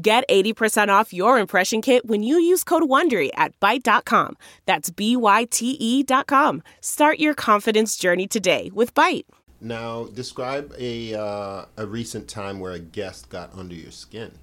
Get 0.00 0.28
80% 0.28 0.88
off 0.88 1.12
your 1.12 1.38
impression 1.38 1.82
kit 1.82 2.06
when 2.06 2.22
you 2.22 2.38
use 2.38 2.62
code 2.62 2.84
WONDERY 2.84 3.30
at 3.34 3.58
Byte.com. 3.58 4.36
That's 4.64 4.90
B-Y-T-E 4.90 6.02
dot 6.04 6.28
com. 6.28 6.62
Start 6.80 7.18
your 7.18 7.34
confidence 7.34 7.96
journey 7.96 8.28
today 8.28 8.70
with 8.72 8.94
Byte. 8.94 9.24
Now, 9.60 10.04
describe 10.04 10.72
a, 10.78 11.14
uh, 11.14 11.64
a 11.76 11.86
recent 11.86 12.28
time 12.28 12.60
where 12.60 12.72
a 12.72 12.78
guest 12.78 13.28
got 13.28 13.52
under 13.58 13.74
your 13.74 13.90
skin. 13.90 14.38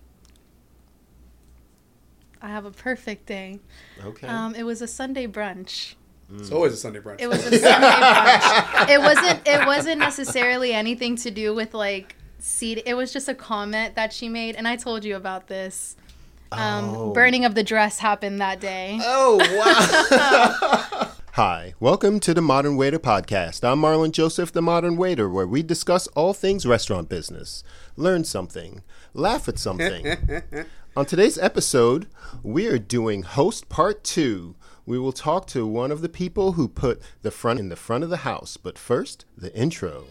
I 2.42 2.50
have 2.50 2.66
a 2.66 2.72
perfect 2.72 3.26
day. 3.26 3.60
Okay. 4.04 4.28
Um, 4.28 4.56
it 4.56 4.64
was 4.64 4.82
a 4.82 4.88
Sunday 4.88 5.26
brunch. 5.26 5.96
It's 6.34 6.52
always 6.52 6.74
a 6.74 6.78
Sunday 6.78 7.00
brunch. 7.00 7.22
It 7.22 7.28
was 7.28 7.46
a 7.46 7.58
Sunday 7.58 7.88
brunch. 7.88 8.90
It 8.90 9.00
wasn't. 9.00 9.48
It 9.48 9.66
wasn't 9.66 10.00
necessarily 10.00 10.74
anything 10.74 11.16
to 11.18 11.32
do 11.32 11.54
with 11.54 11.74
like 11.74 12.16
seed. 12.40 12.84
It 12.86 12.96
was 12.96 13.12
just 13.14 13.28
a 13.28 13.36
comment 13.36 13.96
that 13.96 14.14
she 14.14 14.30
made, 14.30 14.56
and 14.56 14.68
I 14.68 14.76
told 14.76 15.04
you 15.06 15.16
about 15.16 15.48
this. 15.48 15.96
Um, 16.52 16.90
Oh. 16.96 17.12
Burning 17.14 17.44
of 17.46 17.56
the 17.56 17.64
dress 17.64 18.00
happened 18.00 18.40
that 18.40 18.60
day. 18.60 19.00
Oh, 19.02 19.38
wow. 19.58 21.12
Hi, 21.34 21.74
welcome 21.82 22.20
to 22.22 22.34
the 22.34 22.42
Modern 22.42 22.78
Waiter 22.78 23.00
Podcast. 23.00 23.68
I'm 23.70 23.82
Marlon 23.82 24.12
Joseph, 24.12 24.54
the 24.54 24.62
Modern 24.62 24.96
Waiter, 24.96 25.28
where 25.30 25.48
we 25.48 25.64
discuss 25.64 26.08
all 26.10 26.34
things 26.34 26.66
restaurant 26.66 27.10
business, 27.10 27.62
learn 27.98 28.24
something, 28.24 28.84
laugh 29.14 29.50
at 29.50 29.60
something. 29.60 30.16
On 30.96 31.06
today's 31.06 31.38
episode, 31.38 32.08
we 32.42 32.68
are 32.68 32.80
doing 32.80 33.24
host 33.24 33.68
part 33.68 34.04
two. 34.06 34.56
We 34.86 34.98
will 34.98 35.12
talk 35.12 35.46
to 35.48 35.68
one 35.68 35.92
of 35.92 36.00
the 36.02 36.08
people 36.08 36.54
who 36.54 36.70
put 36.70 37.02
the 37.22 37.32
front 37.32 37.60
in 37.60 37.68
the 37.68 37.76
front 37.76 38.06
of 38.06 38.10
the 38.10 38.18
house. 38.18 38.56
But 38.56 38.78
first, 38.78 39.26
the 39.36 39.54
intro. 39.54 40.06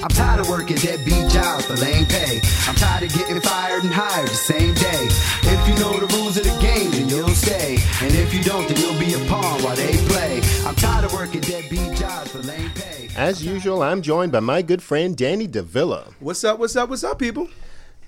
I'm 0.00 0.10
tired 0.10 0.38
of 0.38 0.48
working 0.48 0.76
deadbeat 0.76 1.28
jobs 1.28 1.66
for 1.66 1.74
lame 1.74 2.06
pay. 2.06 2.40
I'm 2.68 2.76
tired 2.76 3.02
of 3.02 3.12
getting 3.14 3.40
fired 3.40 3.82
and 3.82 3.92
hired 3.92 4.28
the 4.28 4.34
same 4.34 4.72
day. 4.74 5.08
If 5.42 5.68
you 5.68 5.74
know 5.74 5.98
the 5.98 6.06
rules 6.14 6.36
of 6.36 6.44
the 6.44 6.56
game, 6.60 6.92
then 6.92 7.08
you'll 7.08 7.28
stay. 7.30 7.78
And 8.00 8.14
if 8.14 8.32
you 8.32 8.40
don't, 8.44 8.68
then 8.68 8.76
you'll 8.76 8.98
be 9.00 9.14
a 9.14 9.28
pawn 9.28 9.60
while 9.60 9.74
they 9.74 9.96
play. 10.06 10.40
I'm 10.64 10.76
tired 10.76 11.04
of 11.04 11.12
working 11.12 11.40
deadbeat 11.40 11.96
jobs 11.96 12.30
for 12.30 12.38
lame 12.38 12.70
pay. 12.76 13.08
As 13.16 13.44
usual, 13.44 13.82
I'm 13.82 14.00
joined 14.00 14.30
by 14.30 14.38
my 14.38 14.62
good 14.62 14.84
friend 14.84 15.16
Danny 15.16 15.48
Davila. 15.48 16.12
What's 16.20 16.44
up? 16.44 16.60
What's 16.60 16.76
up? 16.76 16.90
What's 16.90 17.02
up, 17.02 17.18
people? 17.18 17.48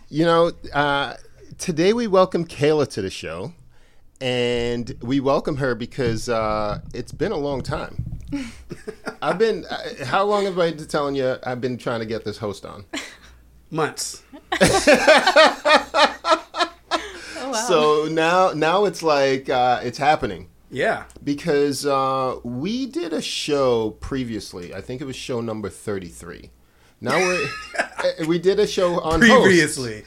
You 0.08 0.26
know, 0.26 0.52
uh, 0.72 1.14
today 1.58 1.92
we 1.92 2.06
welcome 2.06 2.44
Kaela 2.46 2.88
to 2.90 3.02
the 3.02 3.10
show, 3.10 3.52
and 4.20 4.94
we 5.02 5.18
welcome 5.18 5.56
her 5.56 5.74
because 5.74 6.28
uh, 6.28 6.82
it's 6.94 7.10
been 7.10 7.32
a 7.32 7.36
long 7.36 7.62
time. 7.62 8.19
I've 9.22 9.38
been. 9.38 9.64
Uh, 9.66 10.04
how 10.04 10.24
long 10.24 10.44
have 10.44 10.58
I 10.58 10.72
been 10.72 10.86
telling 10.86 11.14
you? 11.14 11.36
I've 11.44 11.60
been 11.60 11.76
trying 11.78 12.00
to 12.00 12.06
get 12.06 12.24
this 12.24 12.38
host 12.38 12.64
on. 12.64 12.84
Months. 13.70 14.22
Oh 17.42 17.52
wow! 17.52 17.64
So 17.68 18.08
now, 18.10 18.50
now 18.52 18.84
it's 18.84 19.02
like 19.02 19.48
uh, 19.48 19.80
it's 19.82 19.96
happening 19.98 20.48
Yeah. 20.70 21.04
because 21.24 21.86
uh, 21.86 22.36
we 22.44 22.86
did 22.86 23.12
a 23.12 23.22
show 23.22 23.90
previously. 24.00 24.74
I 24.74 24.80
think 24.82 25.00
it 25.00 25.04
was 25.04 25.16
show 25.16 25.40
number 25.40 25.68
thirty-three. 25.70 26.50
Now 27.00 27.16
we're 27.18 27.48
uh, 27.78 28.26
we 28.28 28.38
did 28.38 28.60
a 28.60 28.66
show 28.66 29.00
on 29.00 29.22
hosts. 29.22 29.42
Previously. 29.46 30.04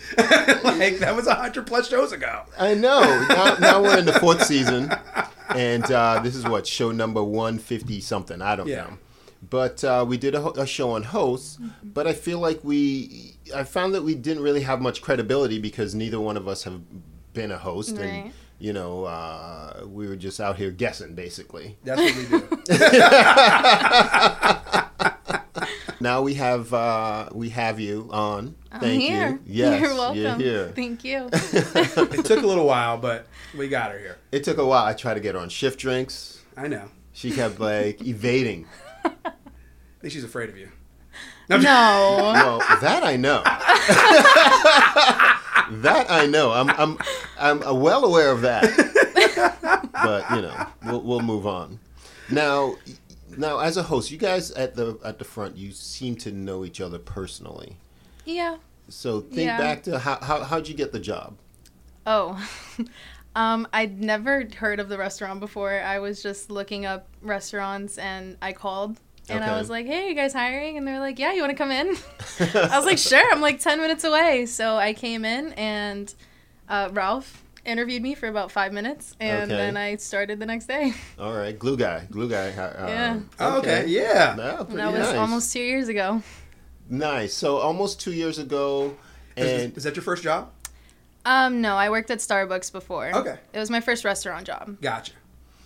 like, 0.64 1.00
that 1.00 1.14
was 1.16 1.26
a 1.26 1.32
100 1.32 1.66
plus 1.66 1.90
shows 1.90 2.12
ago. 2.12 2.44
I 2.58 2.76
know. 2.76 3.02
Now, 3.30 3.56
now 3.60 3.82
we're 3.82 3.98
in 3.98 4.06
the 4.06 4.14
fourth 4.14 4.44
season, 4.46 4.94
and 5.56 5.84
uh, 5.92 6.20
this 6.24 6.36
is 6.36 6.44
what 6.46 6.66
show 6.68 6.92
number 6.92 7.24
one 7.24 7.58
fifty 7.60 8.02
something. 8.02 8.42
I 8.42 8.56
don't 8.56 8.68
Yeah. 8.68 8.84
know, 8.86 8.98
but 9.50 9.84
uh, 9.84 10.06
we 10.08 10.18
did 10.18 10.34
a, 10.36 10.42
ho- 10.42 10.54
a 10.58 10.66
show 10.66 10.92
on 10.92 11.04
hosts. 11.04 11.58
But 11.84 12.08
I 12.08 12.14
feel 12.14 12.40
like 12.40 12.64
we, 12.64 13.36
I 13.56 13.64
found 13.64 13.94
that 13.94 14.04
we 14.04 14.16
didn't 14.16 14.44
really 14.44 14.62
have 14.62 14.82
much 14.82 15.02
credibility 15.02 15.60
because 15.60 15.94
neither 15.96 16.20
one 16.20 16.38
of 16.38 16.48
us 16.48 16.64
have 16.64 16.82
been 17.34 17.52
a 17.52 17.58
host, 17.58 17.98
and 17.98 18.32
you 18.60 18.72
know, 18.74 19.06
uh, 19.06 19.84
we 19.88 20.08
were 20.08 20.16
just 20.16 20.40
out 20.40 20.58
here 20.58 20.72
guessing 20.72 21.14
basically. 21.16 21.78
That's 21.84 22.02
what 22.02 22.16
we 22.16 22.26
do. 22.40 22.48
Now 26.04 26.22
we 26.22 26.34
have 26.34 26.74
uh, 26.74 27.30
we 27.32 27.48
have 27.52 27.80
you 27.80 28.10
on. 28.12 28.56
I'm 28.74 28.82
Thank 28.82 29.02
here. 29.04 29.30
you. 29.46 29.64
Yes, 29.64 29.80
You're 29.80 29.96
welcome. 29.96 30.18
You're 30.18 30.36
here. 30.36 30.74
Thank 30.76 31.06
you. 31.06 31.30
it 31.32 32.26
took 32.26 32.44
a 32.44 32.46
little 32.46 32.66
while, 32.66 32.98
but 32.98 33.26
we 33.58 33.70
got 33.70 33.94
her 33.94 33.98
here. 33.98 34.18
It 34.34 34.44
took 34.44 34.58
a 34.58 34.66
while. 34.66 34.84
I 34.84 34.92
tried 34.96 35.14
to 35.14 35.22
get 35.22 35.36
her 35.36 35.40
on 35.40 35.48
shift 35.48 35.80
drinks. 35.80 36.42
I 36.58 36.68
know. 36.68 36.90
She 37.14 37.32
kept 37.32 37.58
like 37.62 38.02
evading. 38.06 38.68
I 39.06 39.32
think 40.02 40.12
she's 40.12 40.26
afraid 40.26 40.50
of 40.50 40.58
you. 40.58 40.68
no. 41.50 41.58
Well, 41.62 42.60
that 42.82 43.06
I 43.06 43.16
know. 43.16 43.42
that 45.72 46.08
I 46.10 46.26
know. 46.26 46.52
I'm 46.52 46.70
I'm 46.72 46.98
I'm 47.40 47.64
uh, 47.64 47.74
well 47.74 48.04
aware 48.04 48.30
of 48.30 48.42
that. 48.42 48.64
But 49.94 50.30
you 50.32 50.42
know, 50.42 50.68
we'll 50.86 51.02
we'll 51.02 51.22
move 51.22 51.48
on. 51.48 51.80
Now, 52.30 52.76
now 53.38 53.60
as 53.60 53.78
a 53.78 53.84
host, 53.84 54.12
you 54.12 54.18
guys 54.18 54.52
at 54.52 54.76
the 54.76 54.98
at 55.04 55.20
the 55.20 55.26
front, 55.26 55.58
you 55.58 55.72
seem 55.72 56.16
to 56.18 56.32
know 56.32 56.64
each 56.66 56.82
other 56.82 57.00
personally. 57.00 57.78
Yeah. 58.26 58.58
So 58.90 59.22
think 59.22 59.48
Yeah. 59.48 59.58
back 59.58 59.84
to 59.84 60.00
how, 60.00 60.20
how 60.22 60.44
how'd 60.44 60.68
you 60.68 60.74
get 60.74 60.92
the 60.92 61.00
job? 61.00 61.36
Oh. 62.06 62.38
Um, 63.36 63.68
I'd 63.74 64.00
never 64.00 64.48
heard 64.58 64.80
of 64.80 64.90
the 64.90 64.98
restaurant 65.00 65.40
before. 65.40 65.82
I 65.82 65.98
was 65.98 66.22
just 66.22 66.52
looking 66.52 66.86
up 66.86 67.08
restaurants 67.24 67.98
and 67.98 68.38
I 68.44 68.54
called 68.54 69.00
and 69.28 69.44
I 69.44 69.58
was 69.58 69.72
like, 69.72 69.88
hey, 69.88 70.10
you 70.10 70.14
guys 70.14 70.34
hiring? 70.34 70.78
And 70.78 70.88
they're 70.88 71.00
like, 71.00 71.18
yeah, 71.18 71.34
you 71.34 71.42
want 71.42 71.50
to 71.50 71.58
come 71.58 71.72
in? 71.72 71.88
I 72.40 72.78
was 72.78 72.86
like, 72.86 73.00
sure. 73.00 73.26
I'm 73.34 73.42
like 73.42 73.60
10 73.60 73.80
minutes 73.82 74.04
away. 74.04 74.46
So 74.46 74.76
I 74.76 74.94
came 74.94 75.26
in 75.26 75.54
and 75.54 76.14
uh, 76.70 76.90
Ralph 76.94 77.42
interviewed 77.66 78.02
me 78.02 78.14
for 78.16 78.28
about 78.28 78.52
five 78.52 78.74
minutes 78.74 79.16
and 79.20 79.44
Okay. 79.52 79.56
then 79.56 79.78
I 79.78 79.96
started 79.96 80.40
the 80.40 80.46
next 80.46 80.66
day. 80.66 80.94
All 81.20 81.34
right, 81.34 81.58
glue 81.58 81.78
guy, 81.78 82.06
glue 82.12 82.30
guy. 82.30 82.50
uh, 82.50 82.88
Yeah. 82.88 83.20
Oh, 83.40 83.60
okay. 83.60 83.86
Yeah. 83.88 84.36
No, 84.38 84.64
that 84.64 84.92
was 84.92 85.00
nice. 85.00 85.16
almost 85.16 85.54
two 85.54 85.62
years 85.62 85.88
ago. 85.88 86.22
nice. 86.90 87.34
So 87.34 87.58
almost 87.58 88.00
two 88.02 88.14
years 88.14 88.38
ago, 88.40 88.96
Is, 89.38 89.64
and 89.64 89.78
is 89.78 89.84
that 89.84 89.96
your 89.96 90.04
first 90.04 90.24
job? 90.24 90.52
Um, 91.26 91.62
no, 91.62 91.76
I 91.78 91.90
worked 91.90 92.12
at 92.12 92.20
Starbucks 92.20 92.72
before. 92.72 93.16
Okay. 93.16 93.38
It 93.54 93.60
was 93.60 93.70
my 93.70 93.80
first 93.80 94.04
restaurant 94.04 94.46
job. 94.46 94.78
Gotcha. 94.82 95.14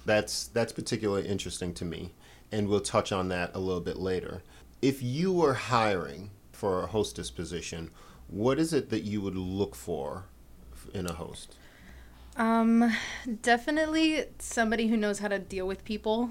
That's 0.05 0.47
that's 0.47 0.71
particularly 0.71 1.27
interesting 1.27 1.73
to 1.75 1.83
me, 1.85 2.13
and 2.51 2.67
we'll 2.69 2.79
touch 2.79 3.11
on 3.11 3.27
that 3.29 3.51
a 3.55 3.59
little 3.59 3.81
bit 3.81 3.97
later. 3.97 4.43
If 4.81 5.01
you 5.01 5.33
were 5.33 5.55
hiring 5.55 6.29
for 6.53 6.83
a 6.83 6.87
hostess 6.87 7.31
position, 7.31 7.89
what 8.27 8.59
is 8.59 8.71
it 8.71 8.89
that 8.91 9.01
you 9.03 9.19
would 9.21 9.35
look 9.35 9.75
for 9.75 10.25
in 10.93 11.07
a 11.07 11.13
host? 11.13 11.55
Um, 12.37 12.91
definitely 13.41 14.25
somebody 14.39 14.87
who 14.87 14.95
knows 14.95 15.19
how 15.19 15.27
to 15.27 15.39
deal 15.39 15.67
with 15.67 15.83
people. 15.83 16.29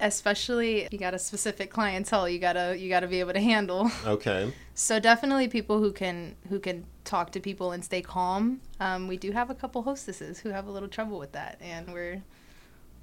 Especially 0.00 0.82
if 0.82 0.92
you 0.92 0.98
got 0.98 1.14
a 1.14 1.18
specific 1.18 1.70
clientele 1.70 2.28
you 2.28 2.40
gotta 2.40 2.76
you 2.76 2.88
gotta 2.88 3.06
be 3.06 3.20
able 3.20 3.32
to 3.32 3.40
handle. 3.40 3.90
Okay, 4.04 4.52
So 4.74 4.98
definitely 4.98 5.46
people 5.48 5.78
who 5.78 5.92
can 5.92 6.34
who 6.48 6.58
can 6.58 6.84
talk 7.04 7.30
to 7.32 7.40
people 7.40 7.70
and 7.72 7.82
stay 7.84 8.02
calm. 8.02 8.60
Um, 8.80 9.06
we 9.08 9.16
do 9.16 9.30
have 9.30 9.50
a 9.50 9.54
couple 9.54 9.82
hostesses 9.82 10.40
who 10.40 10.50
have 10.50 10.66
a 10.66 10.70
little 10.70 10.88
trouble 10.88 11.18
with 11.18 11.32
that, 11.32 11.58
and 11.60 11.92
we're 11.92 12.22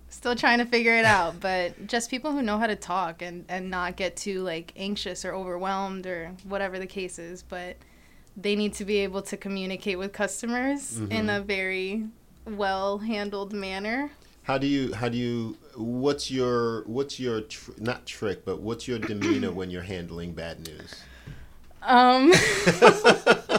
still 0.10 0.36
trying 0.36 0.60
to 0.60 0.66
figure 0.66 0.96
it 0.96 1.06
out. 1.06 1.40
But 1.40 1.88
just 1.88 2.10
people 2.12 2.34
who 2.34 2.42
know 2.42 2.60
how 2.60 2.68
to 2.68 2.76
talk 2.76 3.22
and 3.22 3.46
and 3.48 3.70
not 3.72 3.96
get 3.96 4.18
too 4.18 4.42
like 4.44 4.74
anxious 4.76 5.24
or 5.24 5.34
overwhelmed 5.34 6.06
or 6.06 6.36
whatever 6.44 6.78
the 6.78 6.88
case 6.88 7.18
is. 7.18 7.42
But 7.42 7.78
they 8.38 8.56
need 8.56 8.74
to 8.76 8.86
be 8.86 8.98
able 8.98 9.22
to 9.24 9.38
communicate 9.38 9.98
with 10.00 10.14
customers 10.14 11.00
in 11.10 11.30
a 11.30 11.42
very 11.42 12.06
well 12.46 13.00
handled 13.00 13.54
manner. 13.54 14.12
how 14.44 14.58
do 14.58 14.66
you 14.68 14.94
how 14.94 15.08
do 15.10 15.18
you 15.18 15.58
what's 15.76 16.32
your 16.32 16.84
what's 16.86 17.20
your 17.20 17.42
tr- 17.42 17.72
not 17.78 18.06
trick 18.06 18.44
but 18.46 18.60
what's 18.60 18.88
your 18.88 19.00
demeanor 19.00 19.52
when 19.60 19.70
you're 19.70 19.84
handling 19.84 20.32
bad 20.34 20.66
news? 20.68 20.96
Um, 21.84 22.32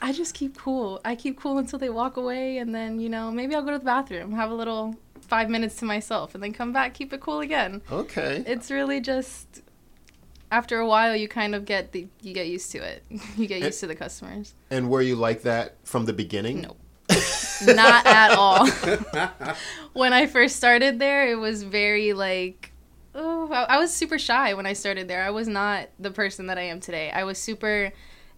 I 0.00 0.12
just 0.12 0.34
keep 0.34 0.56
cool. 0.56 1.00
I 1.04 1.14
keep 1.16 1.38
cool 1.38 1.58
until 1.58 1.78
they 1.78 1.90
walk 1.90 2.16
away, 2.16 2.58
and 2.58 2.74
then 2.74 3.00
you 3.00 3.08
know 3.08 3.30
maybe 3.30 3.54
I'll 3.54 3.62
go 3.62 3.72
to 3.72 3.78
the 3.78 3.84
bathroom, 3.84 4.32
have 4.32 4.50
a 4.50 4.54
little 4.54 4.96
five 5.20 5.50
minutes 5.50 5.76
to 5.76 5.84
myself, 5.84 6.34
and 6.34 6.42
then 6.42 6.52
come 6.52 6.72
back, 6.72 6.94
keep 6.94 7.12
it 7.12 7.20
cool 7.20 7.40
again. 7.40 7.82
Okay, 7.92 8.42
It's 8.46 8.70
really 8.70 9.00
just 9.00 9.62
after 10.50 10.78
a 10.78 10.86
while, 10.86 11.14
you 11.14 11.28
kind 11.28 11.54
of 11.54 11.64
get 11.64 11.92
the 11.92 12.06
you 12.20 12.34
get 12.34 12.48
used 12.48 12.70
to 12.72 12.78
it. 12.78 13.04
You 13.36 13.46
get 13.46 13.62
used 13.62 13.80
to 13.80 13.86
the 13.86 13.94
customers. 13.94 14.54
And 14.70 14.90
were 14.90 15.02
you 15.02 15.16
like 15.16 15.42
that 15.42 15.76
from 15.84 16.06
the 16.06 16.12
beginning? 16.12 16.62
No. 16.62 16.76
Not 17.66 18.06
at 18.06 18.32
all. 18.32 18.68
when 19.92 20.12
I 20.12 20.26
first 20.26 20.56
started 20.56 20.98
there, 20.98 21.28
it 21.30 21.36
was 21.36 21.62
very 21.62 22.12
like, 22.12 22.72
oh, 23.14 23.50
I, 23.50 23.76
I 23.76 23.78
was 23.78 23.92
super 23.92 24.18
shy 24.18 24.54
when 24.54 24.66
I 24.66 24.74
started 24.74 25.08
there. 25.08 25.22
I 25.22 25.30
was 25.30 25.48
not 25.48 25.88
the 25.98 26.10
person 26.10 26.46
that 26.46 26.58
I 26.58 26.62
am 26.62 26.80
today. 26.80 27.10
I 27.10 27.24
was 27.24 27.38
super 27.38 27.92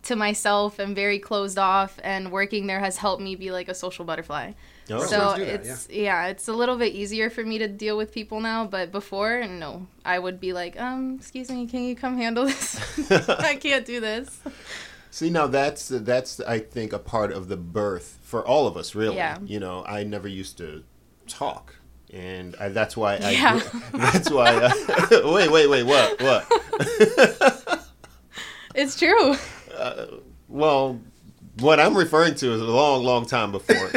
to 0.05 0.17
myself 0.17 0.79
and 0.79 0.97
very 0.97 1.19
closed 1.19 1.59
off. 1.59 1.99
And 2.03 2.33
working 2.33 2.67
there 2.67 2.81
has 2.81 2.97
helped 2.97 3.23
me 3.23 3.35
be 3.37 3.51
like 3.51 3.69
a 3.69 3.75
social 3.75 4.05
butterfly. 4.05 4.53
Oh. 4.91 5.05
So 5.05 5.19
Restaurants 5.19 5.39
that, 5.39 5.49
it's 5.49 5.89
yeah. 5.91 6.27
it's 6.27 6.49
a 6.49 6.53
little 6.53 6.77
bit 6.77 6.95
easier 6.95 7.31
for 7.31 7.45
me 7.45 7.59
to 7.59 7.69
deal 7.69 7.97
with 7.97 8.13
people 8.13 8.41
now. 8.41 8.67
But 8.67 8.93
before, 8.93 9.47
no, 9.47 9.87
I 10.05 10.19
would 10.19 10.41
be 10.41 10.53
like, 10.53 10.81
um, 10.81 11.17
excuse 11.19 11.51
me, 11.51 11.67
can 11.67 11.85
you 11.85 11.95
come 11.95 12.17
handle 12.17 12.47
this? 12.47 13.11
I 13.29 13.57
can't 13.57 13.85
do 13.85 14.01
this. 14.01 14.41
See, 15.11 15.31
now 15.31 15.47
that's 15.47 15.89
that's 15.89 16.41
I 16.41 16.59
think 16.59 16.93
a 16.93 16.99
part 16.99 17.33
of 17.33 17.49
the 17.49 17.57
birth 17.57 18.19
for 18.23 18.47
all 18.47 18.67
of 18.67 18.77
us, 18.77 18.95
really. 18.95 19.17
Yeah. 19.17 19.39
You 19.45 19.61
know, 19.61 19.85
I 19.85 20.05
never 20.05 20.29
used 20.29 20.59
to 20.59 20.85
talk, 21.27 21.77
and 22.13 22.55
I, 22.61 22.69
that's 22.69 22.97
why 22.97 23.17
I. 23.17 23.31
Yeah. 23.31 23.61
That's 23.93 24.31
why. 24.31 24.51
I, 24.51 25.23
wait, 25.33 25.51
wait, 25.51 25.67
wait. 25.67 25.83
What? 25.85 26.21
What? 26.21 26.47
It's 28.75 28.99
true. 28.99 29.37
Well, 30.49 31.01
what 31.59 31.81
I'm 31.81 31.97
referring 31.97 32.35
to 32.37 32.53
is 32.53 32.61
a 32.61 32.65
long, 32.65 33.05
long 33.05 33.27
time 33.27 33.53
before. 33.53 33.91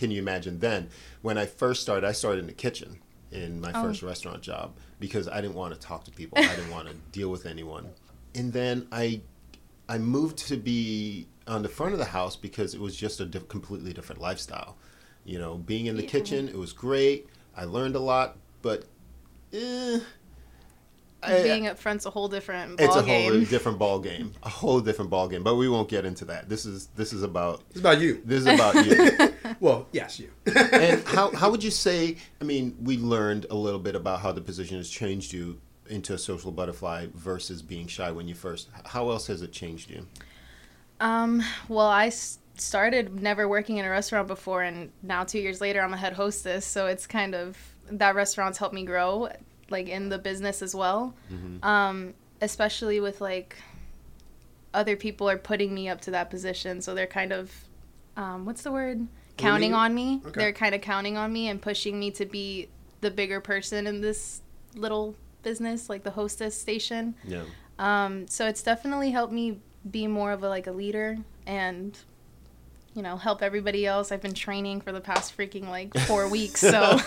Can 0.00 0.10
you 0.10 0.18
imagine 0.18 0.60
then? 0.60 0.88
When 1.20 1.36
I 1.36 1.44
first 1.44 1.82
started, 1.82 2.06
I 2.06 2.12
started 2.12 2.38
in 2.40 2.46
the 2.46 2.54
kitchen 2.54 3.00
in 3.30 3.60
my 3.60 3.70
first 3.70 4.02
restaurant 4.02 4.40
job 4.40 4.72
because 4.98 5.28
I 5.28 5.42
didn't 5.42 5.56
want 5.56 5.74
to 5.74 5.78
talk 5.78 6.04
to 6.04 6.10
people. 6.10 6.38
I 6.38 6.56
didn't 6.56 6.70
want 6.70 6.88
to 6.88 6.94
deal 7.12 7.28
with 7.28 7.44
anyone. 7.44 7.86
And 8.34 8.50
then 8.50 8.88
I, 8.90 9.20
I 9.90 9.98
moved 9.98 10.38
to 10.48 10.56
be 10.56 11.26
on 11.46 11.60
the 11.62 11.68
front 11.68 11.92
of 11.92 11.98
the 11.98 12.06
house 12.06 12.34
because 12.34 12.72
it 12.72 12.80
was 12.80 12.96
just 12.96 13.20
a 13.20 13.26
diff- 13.26 13.48
completely 13.48 13.92
different 13.92 14.22
lifestyle. 14.22 14.78
You 15.26 15.38
know, 15.38 15.56
being 15.58 15.84
in 15.84 15.98
the 15.98 16.02
kitchen, 16.02 16.48
it 16.48 16.56
was 16.56 16.72
great. 16.72 17.28
I 17.54 17.64
learned 17.64 17.94
a 17.94 18.00
lot, 18.00 18.38
but 18.62 18.84
eh, 19.52 20.00
I- 21.22 21.42
Being 21.42 21.66
up 21.66 21.78
front's 21.78 22.06
a 22.06 22.10
whole 22.10 22.28
different 22.28 22.80
it's 22.80 22.94
ball 22.94 22.98
a 23.00 23.02
whole 23.02 23.40
different 23.44 23.78
ball 23.78 23.98
game. 23.98 24.32
A 24.42 24.48
whole 24.48 24.80
different 24.80 25.10
ball 25.10 25.28
game. 25.28 25.42
But 25.42 25.56
we 25.56 25.68
won't 25.68 25.90
get 25.90 26.06
into 26.06 26.24
that. 26.24 26.48
This 26.48 26.64
is 26.64 26.86
this 26.96 27.12
is 27.12 27.22
about 27.22 27.60
It's 27.70 27.80
about 27.80 28.00
you. 28.00 28.22
this 28.24 28.40
is 28.40 28.46
about 28.46 28.74
you. 28.86 29.34
Well, 29.58 29.88
yes, 29.92 30.20
you. 30.20 30.30
and 30.54 31.02
how 31.06 31.30
how 31.32 31.50
would 31.50 31.64
you 31.64 31.70
say? 31.70 32.16
I 32.40 32.44
mean, 32.44 32.76
we 32.82 32.96
learned 32.98 33.46
a 33.50 33.54
little 33.54 33.80
bit 33.80 33.94
about 33.94 34.20
how 34.20 34.32
the 34.32 34.40
position 34.40 34.76
has 34.76 34.88
changed 34.88 35.32
you 35.32 35.60
into 35.88 36.14
a 36.14 36.18
social 36.18 36.52
butterfly 36.52 37.06
versus 37.14 37.62
being 37.62 37.86
shy 37.86 38.10
when 38.10 38.28
you 38.28 38.34
first. 38.34 38.68
How 38.86 39.10
else 39.10 39.26
has 39.26 39.42
it 39.42 39.52
changed 39.52 39.90
you? 39.90 40.06
Um, 41.00 41.42
well, 41.68 41.88
I 41.88 42.10
started 42.56 43.20
never 43.20 43.48
working 43.48 43.78
in 43.78 43.84
a 43.84 43.90
restaurant 43.90 44.28
before, 44.28 44.62
and 44.62 44.90
now 45.02 45.24
two 45.24 45.38
years 45.40 45.60
later, 45.60 45.80
I'm 45.80 45.92
a 45.92 45.96
head 45.96 46.12
hostess. 46.12 46.64
So 46.64 46.86
it's 46.86 47.06
kind 47.06 47.34
of 47.34 47.56
that 47.90 48.14
restaurant's 48.14 48.58
helped 48.58 48.74
me 48.74 48.84
grow, 48.84 49.28
like 49.68 49.88
in 49.88 50.08
the 50.08 50.18
business 50.18 50.62
as 50.62 50.74
well. 50.74 51.14
Um, 51.62 52.14
especially 52.40 53.00
with 53.00 53.20
like 53.20 53.56
other 54.72 54.96
people 54.96 55.28
are 55.28 55.38
putting 55.38 55.74
me 55.74 55.88
up 55.88 56.00
to 56.02 56.10
that 56.12 56.30
position, 56.30 56.80
so 56.80 56.94
they're 56.94 57.06
kind 57.06 57.32
of, 57.32 57.52
um, 58.16 58.44
what's 58.44 58.62
the 58.62 58.70
word? 58.70 59.08
Counting 59.40 59.74
on 59.74 59.94
me. 59.94 60.20
Okay. 60.24 60.40
They're 60.40 60.52
kind 60.52 60.74
of 60.74 60.80
counting 60.80 61.16
on 61.16 61.32
me 61.32 61.48
and 61.48 61.60
pushing 61.60 61.98
me 61.98 62.10
to 62.12 62.26
be 62.26 62.68
the 63.00 63.10
bigger 63.10 63.40
person 63.40 63.86
in 63.86 64.00
this 64.00 64.42
little 64.74 65.14
business, 65.42 65.88
like 65.88 66.02
the 66.02 66.10
hostess 66.10 66.58
station. 66.58 67.14
Yeah. 67.24 67.42
Um, 67.78 68.28
so 68.28 68.46
it's 68.46 68.62
definitely 68.62 69.10
helped 69.10 69.32
me 69.32 69.60
be 69.90 70.06
more 70.06 70.32
of 70.32 70.42
a 70.42 70.48
like 70.48 70.66
a 70.66 70.72
leader 70.72 71.16
and 71.46 71.98
you 72.94 73.02
know 73.02 73.16
help 73.16 73.42
everybody 73.42 73.86
else. 73.86 74.12
I've 74.12 74.20
been 74.20 74.34
training 74.34 74.82
for 74.82 74.92
the 74.92 75.00
past 75.00 75.36
freaking 75.36 75.68
like 75.68 75.96
four 76.00 76.28
weeks, 76.30 76.60
so 76.60 76.98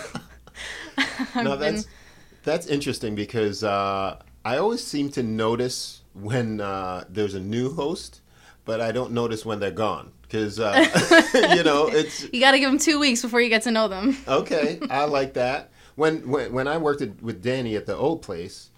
no, 1.36 1.56
been 1.56 1.58
that's 1.58 1.86
that's 2.42 2.66
interesting 2.66 3.14
because 3.14 3.62
uh, 3.62 4.20
I 4.44 4.56
always 4.58 4.84
seem 4.84 5.10
to 5.10 5.22
notice 5.22 6.02
when 6.12 6.60
uh, 6.60 7.04
there's 7.08 7.34
a 7.34 7.40
new 7.40 7.72
host, 7.72 8.20
but 8.64 8.80
I 8.80 8.92
don't 8.92 9.12
notice 9.12 9.44
when 9.46 9.60
they're 9.60 9.70
gone 9.70 10.12
because 10.34 10.58
uh, 10.58 10.84
you 11.56 11.62
know 11.62 11.86
it's 11.86 12.26
you 12.32 12.40
got 12.40 12.52
to 12.52 12.58
give 12.58 12.68
them 12.70 12.78
two 12.78 12.98
weeks 12.98 13.22
before 13.22 13.40
you 13.40 13.48
get 13.48 13.62
to 13.62 13.70
know 13.70 13.88
them. 13.88 14.16
Okay, 14.28 14.80
I 14.90 15.04
like 15.04 15.34
that. 15.34 15.70
When 15.94 16.28
when 16.28 16.52
when 16.52 16.66
I 16.66 16.76
worked 16.78 17.02
at, 17.02 17.22
with 17.22 17.42
Danny 17.42 17.76
at 17.76 17.86
the 17.86 17.96
old 17.96 18.20
place, 18.22 18.70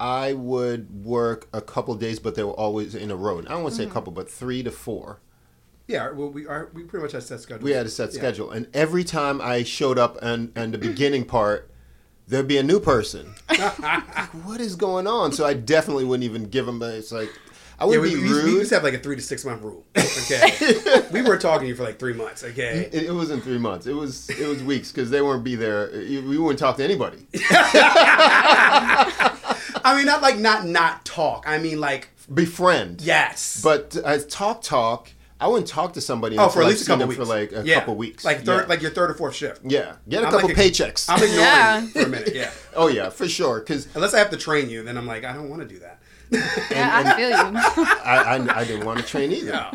I 0.00 0.32
would 0.32 1.04
work 1.04 1.48
a 1.52 1.60
couple 1.60 1.94
days, 1.94 2.18
but 2.18 2.34
they 2.34 2.42
were 2.42 2.52
always 2.52 2.94
in 2.94 3.10
a 3.10 3.16
row. 3.16 3.38
And 3.38 3.46
I 3.46 3.52
don't 3.52 3.62
want 3.62 3.76
to 3.76 3.82
say 3.82 3.88
a 3.88 3.92
couple, 3.92 4.12
but 4.12 4.28
three 4.30 4.62
to 4.64 4.70
four. 4.72 5.20
Yeah, 5.86 6.10
well, 6.12 6.30
we 6.30 6.46
are. 6.46 6.70
We 6.74 6.82
pretty 6.82 7.04
much 7.04 7.12
had 7.12 7.22
a 7.22 7.24
set 7.24 7.40
schedule. 7.40 7.64
We 7.64 7.72
had 7.72 7.86
a 7.86 7.90
set 7.90 8.12
Yeah. 8.12 8.18
schedule, 8.18 8.50
and 8.50 8.66
every 8.74 9.04
time 9.04 9.40
I 9.40 9.62
showed 9.62 9.98
up 9.98 10.18
and 10.22 10.50
and 10.56 10.74
the 10.74 10.78
beginning 10.78 11.26
part, 11.26 11.70
there'd 12.26 12.48
be 12.48 12.58
a 12.58 12.62
new 12.62 12.80
person. 12.80 13.34
like, 13.48 14.34
what 14.44 14.60
is 14.60 14.74
going 14.74 15.06
on? 15.06 15.32
So 15.32 15.44
I 15.44 15.54
definitely 15.54 16.04
wouldn't 16.06 16.24
even 16.24 16.46
give 16.48 16.66
them. 16.66 16.82
A, 16.82 16.86
It's 16.88 17.12
like 17.12 17.30
I 17.78 17.84
Yeah, 17.84 17.98
wouldn't 17.98 18.02
we, 18.04 18.14
be 18.14 18.22
we, 18.22 18.28
we 18.28 18.34
rude. 18.42 18.50
used 18.52 18.68
to 18.70 18.76
have 18.76 18.84
like 18.84 18.94
a 18.94 18.98
three 18.98 19.16
to 19.16 19.22
six 19.22 19.44
month 19.44 19.62
rule. 19.62 19.84
Okay, 19.96 21.02
we 21.12 21.22
weren't 21.22 21.40
talking 21.42 21.62
to 21.64 21.68
you 21.68 21.74
for 21.74 21.82
like 21.82 21.98
three 21.98 22.12
months. 22.14 22.44
Okay, 22.44 22.88
It, 22.92 23.04
it 23.04 23.12
wasn't 23.12 23.42
three 23.42 23.58
months. 23.58 23.86
It 23.86 23.94
was 23.94 24.30
it 24.30 24.46
was 24.46 24.62
weeks 24.62 24.92
because 24.92 25.10
they 25.10 25.20
wouldn't 25.20 25.44
be 25.44 25.54
there. 25.56 25.90
We 25.92 26.38
wouldn't 26.38 26.58
talk 26.60 26.76
to 26.78 26.84
anybody. 26.84 27.26
I 29.86 29.94
mean 29.96 30.06
not 30.06 30.22
like 30.22 30.38
not 30.38 30.66
not 30.66 31.04
talk. 31.04 31.44
I 31.46 31.58
mean 31.58 31.80
like 31.80 32.08
Befriend. 32.32 33.02
yes, 33.02 33.60
But 33.62 33.96
as 33.96 34.24
talk 34.26 34.62
talk, 34.62 35.10
I 35.38 35.46
wouldn't 35.48 35.68
talk 35.68 35.92
to 35.94 36.00
somebody 36.00 36.38
oh 36.38 36.44
until 36.44 36.52
for 36.54 36.60
at 36.62 36.66
I've 36.66 36.70
least 36.72 36.84
a 36.84 36.86
couple 36.86 37.06
weeks. 37.06 37.18
for 37.18 37.24
like 37.26 37.52
a 37.52 37.62
Yeah. 37.66 37.74
couple 37.80 37.96
weeks. 37.96 38.24
like 38.24 38.44
third, 38.44 38.62
yeah. 38.62 38.66
like 38.68 38.80
your 38.80 38.92
third 38.92 39.10
or 39.10 39.14
fourth 39.14 39.34
shift. 39.34 39.60
yeah, 39.64 39.96
get 40.08 40.22
a 40.22 40.26
I'm 40.26 40.32
couple 40.32 40.48
like 40.48 40.56
a- 40.56 40.60
paychecks. 40.60 41.06
I'm 41.10 41.16
ignoring 41.22 41.34
Yeah. 41.40 41.80
you 41.82 41.88
for 41.88 42.00
a 42.00 42.08
minute. 42.08 42.34
Yeah, 42.34 42.50
oh 42.76 42.86
yeah, 42.88 43.10
for 43.10 43.28
sure. 43.28 43.60
Because 43.60 43.86
unless 43.94 44.14
I 44.14 44.18
have 44.20 44.30
to 44.30 44.38
train 44.38 44.70
you, 44.70 44.82
then 44.84 44.96
I'm 44.96 45.06
like 45.06 45.24
I 45.24 45.32
don't 45.34 45.50
want 45.50 45.60
to 45.62 45.68
do 45.68 45.78
that. 45.80 45.98
Yeah, 46.70 47.02
I 47.04 47.16
feel 47.16 47.30
you. 47.30 47.36
I, 48.04 48.36
I 48.38 48.60
I 48.60 48.64
didn't 48.64 48.86
want 48.86 49.00
to 49.00 49.06
train 49.06 49.32
either. 49.32 49.50
Yeah. 49.50 49.72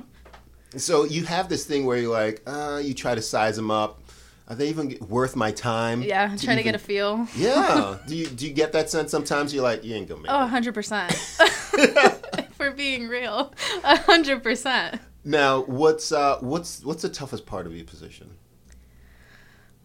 So 0.77 1.03
you 1.03 1.25
have 1.25 1.50
this 1.50 1.65
thing 1.65 1.85
where 1.85 1.97
you're 1.97 2.11
like, 2.11 2.41
uh, 2.45 2.79
you 2.83 2.94
try 2.94 3.15
to 3.15 3.21
size 3.21 3.56
them 3.56 3.71
up. 3.71 4.01
Are 4.47 4.56
they 4.56 4.69
even 4.69 4.97
worth 5.07 5.35
my 5.35 5.51
time? 5.51 6.01
Yeah, 6.01 6.35
try 6.35 6.56
to 6.56 6.63
get 6.63 6.75
a 6.75 6.79
feel. 6.79 7.27
Yeah. 7.35 7.97
do 8.07 8.15
you 8.15 8.27
do 8.27 8.47
you 8.47 8.53
get 8.53 8.71
that 8.73 8.89
sense 8.89 9.11
sometimes? 9.11 9.53
You're 9.53 9.63
like, 9.63 9.83
you 9.83 9.95
ain't 9.95 10.07
gonna 10.07 10.21
make 10.21 10.31
Oh, 10.31 10.45
it. 10.45 10.50
100%. 10.50 12.50
For 12.53 12.71
being 12.71 13.07
real. 13.07 13.53
100%. 13.83 15.00
Now, 15.23 15.61
what's 15.61 16.11
uh, 16.11 16.38
what's 16.41 16.83
what's 16.83 17.03
the 17.03 17.09
toughest 17.09 17.45
part 17.45 17.68
of 17.68 17.75
your 17.75 17.85
position? 17.85 18.31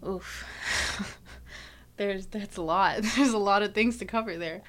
Oof. 0.06 0.44
There's 1.96 2.26
that's 2.26 2.56
a 2.56 2.62
lot. 2.62 3.02
There's 3.02 3.32
a 3.32 3.38
lot 3.38 3.62
of 3.62 3.74
things 3.74 3.98
to 3.98 4.04
cover 4.04 4.36
there. 4.36 4.62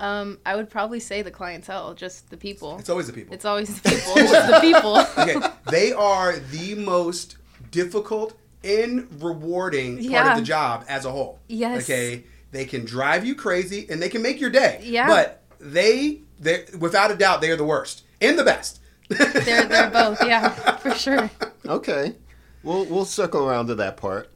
Um, 0.00 0.38
I 0.46 0.56
would 0.56 0.70
probably 0.70 0.98
say 0.98 1.22
the 1.22 1.30
clientele, 1.30 1.92
just 1.94 2.30
the 2.30 2.36
people. 2.36 2.78
It's 2.78 2.88
always 2.88 3.06
the 3.06 3.12
people. 3.12 3.34
It's 3.34 3.44
always 3.44 3.80
the 3.80 3.90
people. 3.90 4.14
just 4.16 4.50
the 4.50 4.60
people. 4.60 4.96
okay, 5.18 5.36
they 5.70 5.92
are 5.92 6.36
the 6.38 6.74
most 6.74 7.36
difficult 7.70 8.34
and 8.64 9.06
rewarding 9.22 9.96
part 9.96 10.10
Yeah. 10.10 10.32
of 10.32 10.38
the 10.38 10.44
job 10.44 10.84
as 10.88 11.04
a 11.04 11.10
whole. 11.10 11.38
Yes. 11.48 11.84
Okay, 11.84 12.24
they 12.50 12.64
can 12.64 12.84
drive 12.84 13.24
you 13.26 13.34
crazy 13.34 13.86
and 13.90 14.00
they 14.02 14.08
can 14.08 14.22
make 14.22 14.40
your 14.40 14.50
day. 14.50 14.80
Yeah. 14.82 15.06
But 15.06 15.42
they, 15.60 16.20
they, 16.40 16.64
without 16.78 17.10
a 17.10 17.14
doubt, 17.14 17.40
they 17.42 17.50
are 17.50 17.56
the 17.56 17.64
worst 17.64 18.02
and 18.22 18.38
the 18.38 18.44
best. 18.44 18.80
They're 19.08 19.64
they're 19.64 19.90
both, 19.90 20.24
yeah, 20.24 20.48
for 20.76 20.94
sure. 20.94 21.30
Okay, 21.66 22.14
we'll 22.62 22.84
we'll 22.86 23.04
circle 23.04 23.46
around 23.46 23.66
to 23.66 23.74
that 23.74 23.96
part. 23.98 24.30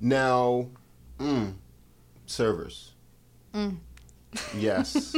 Now, 0.00 0.68
mm, 1.18 1.54
servers. 2.26 2.92
Mm. 3.54 3.78
Yes. 4.56 5.14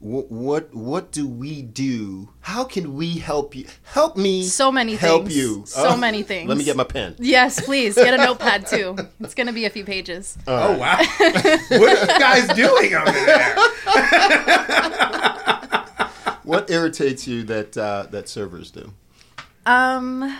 Wh- 0.00 0.30
what 0.30 0.74
what 0.74 1.12
do 1.12 1.26
we 1.28 1.62
do? 1.62 2.30
How 2.40 2.64
can 2.64 2.94
we 2.94 3.18
help 3.18 3.54
you? 3.54 3.66
Help 3.84 4.16
me. 4.16 4.42
So 4.44 4.72
many 4.72 4.96
help 4.96 5.24
things. 5.24 5.36
you. 5.36 5.62
So 5.66 5.90
Oh, 5.90 5.96
many 5.96 6.22
things. 6.24 6.48
Let 6.48 6.58
me 6.58 6.64
get 6.64 6.76
my 6.76 6.84
pen. 6.84 7.14
Yes, 7.18 7.64
please 7.64 7.94
get 7.94 8.12
a 8.14 8.16
notepad 8.24 8.66
too. 8.66 8.96
It's 9.20 9.34
gonna 9.34 9.52
be 9.52 9.64
a 9.64 9.70
few 9.70 9.84
pages. 9.84 10.36
Oh 10.46 10.76
wow! 10.76 10.96
what 10.98 11.72
are 11.72 12.00
you 12.00 12.06
guys 12.18 12.48
doing 12.56 12.94
over 12.94 13.12
there? 13.12 13.56
What 16.44 16.70
irritates 16.70 17.28
you 17.28 17.44
that 17.44 17.76
uh, 17.78 18.06
that 18.10 18.28
servers 18.28 18.72
do? 18.72 18.92
Um, 19.64 20.36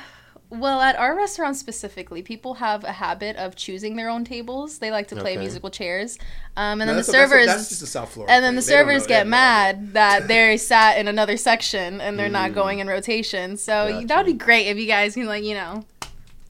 well, 0.53 0.81
at 0.81 0.97
our 0.97 1.17
restaurant 1.17 1.57
specifically, 1.57 2.21
people 2.23 2.55
have 2.55 2.85
a 2.85 2.93
habit 2.93 3.37
of 3.37 3.57
choosing 3.57 3.97
their 3.97 4.09
own 4.11 4.25
tables. 4.25 4.79
They 4.79 4.91
like 4.91 5.09
to 5.09 5.17
play 5.17 5.33
Okay. 5.33 5.41
musical 5.41 5.71
chairs. 5.71 6.19
Um, 6.57 6.81
and 6.81 6.81
No, 6.81 6.87
then 6.87 6.95
the 6.97 7.01
a- 7.01 7.05
that's 7.05 7.09
servers. 7.11 7.47
that's 7.47 7.69
just 7.71 7.83
a 7.83 7.87
South 7.87 8.13
Florida 8.13 8.33
And 8.33 8.45
then 8.45 8.55
the 8.57 8.61
thing. 8.63 8.69
They 8.77 8.81
servers 8.83 9.07
get 9.07 9.19
have 9.19 9.27
no 9.29 9.37
idea. 9.37 9.81
mad 9.81 9.93
that 9.95 10.29
they're 10.29 10.59
sat 10.59 10.99
in 10.99 11.09
another 11.09 11.37
section 11.39 12.01
and 12.01 12.19
they're 12.19 12.29
not 12.29 12.53
going 12.55 12.79
in 12.81 12.87
rotation. 12.87 13.57
So 13.57 13.73
Mm. 13.73 13.91
Gotcha. 13.93 14.07
that 14.09 14.17
would 14.19 14.27
be 14.27 14.33
great 14.35 14.67
if 14.67 14.77
you 14.77 14.87
guys 14.87 15.15
can, 15.15 15.27
like, 15.27 15.43
you 15.45 15.55
know, 15.55 15.85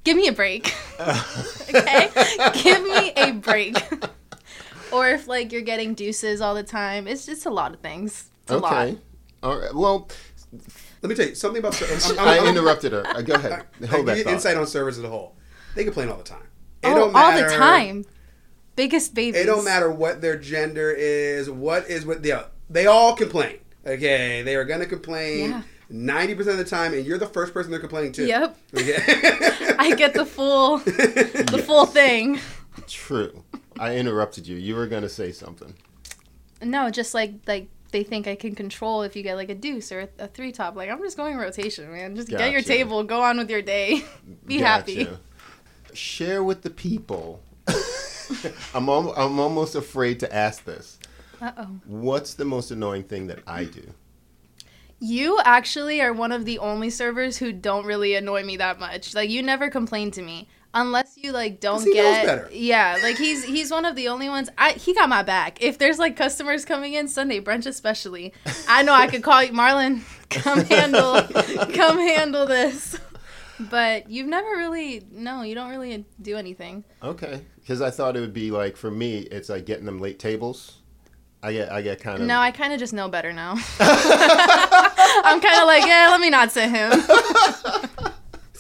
give 0.05 0.17
me 0.17 0.27
a 0.27 0.33
break. 0.33 0.75
okay? 1.01 2.09
give 2.63 2.83
me 2.83 3.13
a 3.17 3.33
break. 3.33 3.77
or 4.93 5.09
if 5.11 5.29
like 5.29 5.53
you're 5.53 5.63
getting 5.63 5.95
deuces 5.95 6.41
all 6.41 6.55
the 6.55 6.63
time. 6.65 7.07
It's 7.07 7.25
just 7.25 7.47
a 7.47 7.51
lot 7.51 7.73
of 7.73 7.81
things. 7.81 8.31
It's 8.43 8.51
a 8.51 8.57
okay. 8.57 8.67
lot. 8.91 8.97
All 9.45 9.59
right. 9.61 9.75
Well, 9.75 10.09
Let 11.03 11.09
me 11.09 11.15
tell 11.15 11.27
you 11.27 11.35
something 11.35 11.59
about. 11.59 11.81
I'm, 11.83 12.19
I'm, 12.19 12.29
I 12.29 12.39
I'm- 12.39 12.47
interrupted 12.47 12.93
her. 12.93 13.03
Go 13.23 13.35
ahead. 13.35 13.53
Hold 13.91 14.07
give 14.07 14.07
that 14.07 14.25
thought. 14.25 14.33
insight 14.33 14.57
on 14.57 14.67
servers 14.67 14.99
as 14.99 15.05
a 15.05 15.09
whole. 15.09 15.37
They 15.75 15.85
complain 15.85 16.09
all 16.09 16.17
the 16.19 16.23
time. 16.25 16.43
It 16.83 16.89
Oh, 16.89 16.95
don't 16.95 17.17
all 17.17 17.37
the 17.37 17.49
time. 17.57 18.05
Biggest 18.77 19.15
babies. 19.15 19.41
It 19.41 19.45
don't 19.47 19.65
matter 19.65 19.91
what 19.91 20.21
their 20.23 20.37
gender 20.39 20.91
is, 20.93 21.51
what 21.51 21.89
is 21.91 22.07
what 22.07 22.23
they 22.23 22.33
they 22.71 22.87
all 22.87 23.15
complain. 23.15 23.59
Okay, 23.87 24.43
they 24.43 24.55
are 24.57 24.65
gonna 24.65 24.87
complain 24.87 25.51
Yeah. 25.51 25.63
ninety 25.91 26.35
percent 26.35 26.59
of 26.59 26.65
the 26.65 26.71
time, 26.71 26.95
and 26.95 27.05
you're 27.05 27.19
the 27.19 27.27
first 27.27 27.53
person 27.53 27.71
they're 27.71 27.81
complaining 27.81 28.13
to. 28.13 28.27
Yep. 28.27 28.57
Okay. 28.77 28.97
I 29.79 29.95
get 29.97 30.15
the 30.15 30.25
full, 30.25 30.79
the 30.79 31.63
full 31.67 31.87
thing. 31.87 32.39
True. 32.87 33.45
I 33.79 33.97
interrupted 33.97 34.47
you. 34.47 34.57
You 34.57 34.75
were 34.77 34.87
going 34.87 35.03
to 35.03 35.09
say 35.09 35.33
something. 35.33 35.75
No, 36.63 36.89
just 36.91 37.13
like 37.15 37.35
like 37.47 37.69
they 37.93 38.03
think 38.03 38.27
I 38.27 38.35
can 38.35 38.55
control 38.55 39.03
if 39.03 39.15
you 39.15 39.23
get 39.23 39.37
like 39.37 39.51
a 39.51 39.55
deuce 39.55 39.93
or 39.93 40.09
a, 40.19 40.27
three 40.27 40.51
top. 40.51 40.75
Like 40.75 40.91
I'm 40.91 40.99
just 40.99 41.17
going 41.17 41.37
rotation, 41.37 41.93
man. 41.93 42.17
Just 42.17 42.29
get 42.29 42.51
your 42.51 42.63
table, 42.63 43.05
go 43.05 43.23
on 43.23 43.39
with 43.39 43.51
your 43.51 43.63
day, 43.63 44.05
be 44.47 44.59
happy. 44.59 45.09
Share 45.93 46.43
with 46.43 46.63
the 46.63 46.71
people. 46.71 47.43
I'm, 48.75 48.89
al- 48.89 49.15
I'm 49.15 49.39
almost 49.39 49.75
afraid 49.75 50.21
to 50.21 50.35
ask 50.35 50.65
this. 50.65 50.99
Uh 51.41 51.53
oh. 51.59 51.81
What's 51.87 52.35
the 52.35 52.45
most 52.45 52.71
annoying 52.71 53.05
thing 53.05 53.27
that 53.27 53.41
I 53.47 53.65
do? 53.65 53.93
You 54.99 55.41
actually 55.45 56.01
are 56.01 56.13
one 56.13 56.33
of 56.33 56.45
the 56.45 56.59
only 56.61 56.89
servers 56.89 57.37
who 57.37 57.53
don't 57.53 57.85
really 57.85 58.15
annoy 58.15 58.45
me 58.45 58.57
that 58.59 58.79
much. 58.79 59.15
Like 59.15 59.29
you 59.29 59.43
never 59.43 59.69
complain 59.69 60.13
to 60.13 60.23
me 60.23 60.49
unless 60.75 61.17
you 61.17 61.33
like 61.33 61.61
don't 61.61 61.85
get 61.85 62.27
better. 62.27 62.49
yeah. 62.53 62.99
Like 63.03 63.19
he's 63.19 63.45
he's 63.45 63.71
one 63.71 63.85
of 63.85 63.97
the 63.97 64.09
only 64.09 64.29
ones. 64.29 64.49
I 64.59 64.73
he 64.73 64.95
got 64.95 65.09
my 65.09 65.23
back. 65.23 65.63
If 65.63 65.79
there's 65.79 65.99
like 65.99 66.17
customers 66.17 66.65
coming 66.65 66.95
in 66.95 67.09
Sunday 67.09 67.41
brunch 67.41 67.67
especially, 67.67 68.33
I 68.69 68.83
know 68.83 68.95
I 68.95 69.07
could 69.07 69.23
call 69.23 69.43
you 69.43 69.53
Marlon. 69.53 70.03
Come 70.31 70.65
handle 70.65 71.23
come 71.75 71.99
handle 71.99 72.47
this. 72.47 72.99
But 73.61 74.11
you've 74.11 74.29
never 74.29 74.49
really 74.49 75.03
no, 75.11 75.43
you 75.43 75.55
don't 75.55 75.71
really 75.71 76.05
do 76.21 76.37
anything. 76.37 76.85
Okay. 77.03 77.43
Because 77.61 77.81
I 77.81 77.91
thought 77.91 78.17
it 78.17 78.21
would 78.21 78.33
be 78.35 78.51
like, 78.51 78.77
for 78.77 78.91
me, 78.91 79.19
it's 79.21 79.49
like 79.49 79.67
getting 79.67 79.85
them 79.87 80.01
late 80.01 80.19
tables. 80.19 80.79
I 81.45 81.53
get, 81.53 81.73
I 81.73 81.83
get 81.83 82.01
kind 82.01 82.21
of. 82.21 82.27
No, 82.27 82.39
I 82.39 82.51
kind 82.53 82.73
of 82.73 82.79
just 82.79 82.93
know 82.93 83.09
better 83.09 83.33
now. 83.33 83.53
I'm 83.81 85.41
kind 85.41 85.61
of 85.61 85.67
like, 85.67 85.85
yeah, 85.87 86.09
let 86.11 86.21
me 86.21 86.31
not 86.31 86.53
say 86.53 86.69
him. 86.69 86.91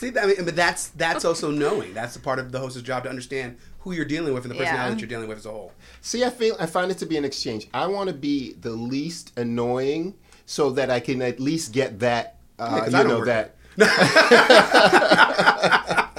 See, 0.02 0.12
I 0.18 0.26
mean, 0.26 0.44
but 0.44 0.56
that's 0.56 0.88
that's 0.88 1.25
also 1.25 1.50
knowing. 1.64 1.94
That's 1.94 2.14
the 2.14 2.21
part 2.21 2.40
of 2.40 2.50
the 2.50 2.59
host's 2.59 2.82
job 2.82 3.04
to 3.04 3.09
understand 3.09 3.56
who 3.80 3.92
you're 3.92 4.04
dealing 4.04 4.35
with 4.35 4.42
and 4.44 4.50
the 4.50 4.56
personality 4.56 4.82
Yeah. 4.85 4.90
that 4.90 5.00
you're 5.00 5.09
dealing 5.09 5.28
with 5.28 5.38
as 5.38 5.47
a 5.47 5.50
whole. 5.52 5.73
See, 6.00 6.25
I 6.25 6.30
feel 6.30 6.56
I 6.59 6.66
find 6.66 6.90
it 6.90 6.99
to 6.99 7.06
be 7.06 7.16
an 7.16 7.25
exchange. 7.25 7.68
I 7.73 7.87
want 7.87 8.09
to 8.09 8.14
be 8.14 8.54
the 8.54 8.71
least 8.71 9.32
annoying, 9.38 10.14
so 10.44 10.71
that 10.71 10.90
I 10.90 10.99
can 10.99 11.23
at 11.23 11.38
least 11.38 11.73
get 11.73 12.00
that. 12.00 12.38
Uh, 12.59 12.80
'cause 12.80 12.92
you 12.92 12.99
I 12.99 13.02
know 13.04 13.25
that. 13.25 13.54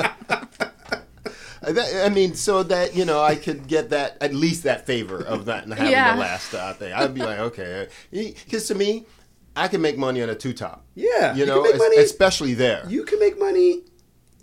That- 1.66 2.06
I 2.06 2.10
mean, 2.10 2.36
so 2.36 2.62
that 2.64 2.94
you 2.96 3.06
know, 3.06 3.22
I 3.22 3.36
could 3.36 3.68
get 3.68 3.92
that 3.92 4.18
at 4.20 4.34
least 4.34 4.64
that 4.64 4.86
favor 4.86 5.24
of 5.24 5.48
not 5.48 5.68
having 5.70 5.92
Yeah. 5.92 6.16
the 6.16 6.20
last 6.22 6.54
uh, 6.54 6.74
thing. 6.74 6.92
I'd 6.92 7.14
be 7.14 7.22
like, 7.22 7.40
okay, 7.40 7.88
because 8.12 8.68
to 8.68 8.76
me, 8.76 9.06
I 9.56 9.68
can 9.68 9.82
make 9.82 9.98
money 9.98 10.22
on 10.22 10.30
a 10.30 10.36
two 10.36 10.54
top. 10.54 10.86
Yeah, 10.96 11.34
you 11.34 11.42
you 11.42 11.46
know, 11.46 11.56
can 11.56 11.64
make 11.64 11.74
es- 11.76 11.80
money- 11.80 11.98
especially 11.98 12.54
there. 12.54 12.84
You 12.88 13.04
can 13.06 13.20
make 13.20 13.38
money, 13.38 13.84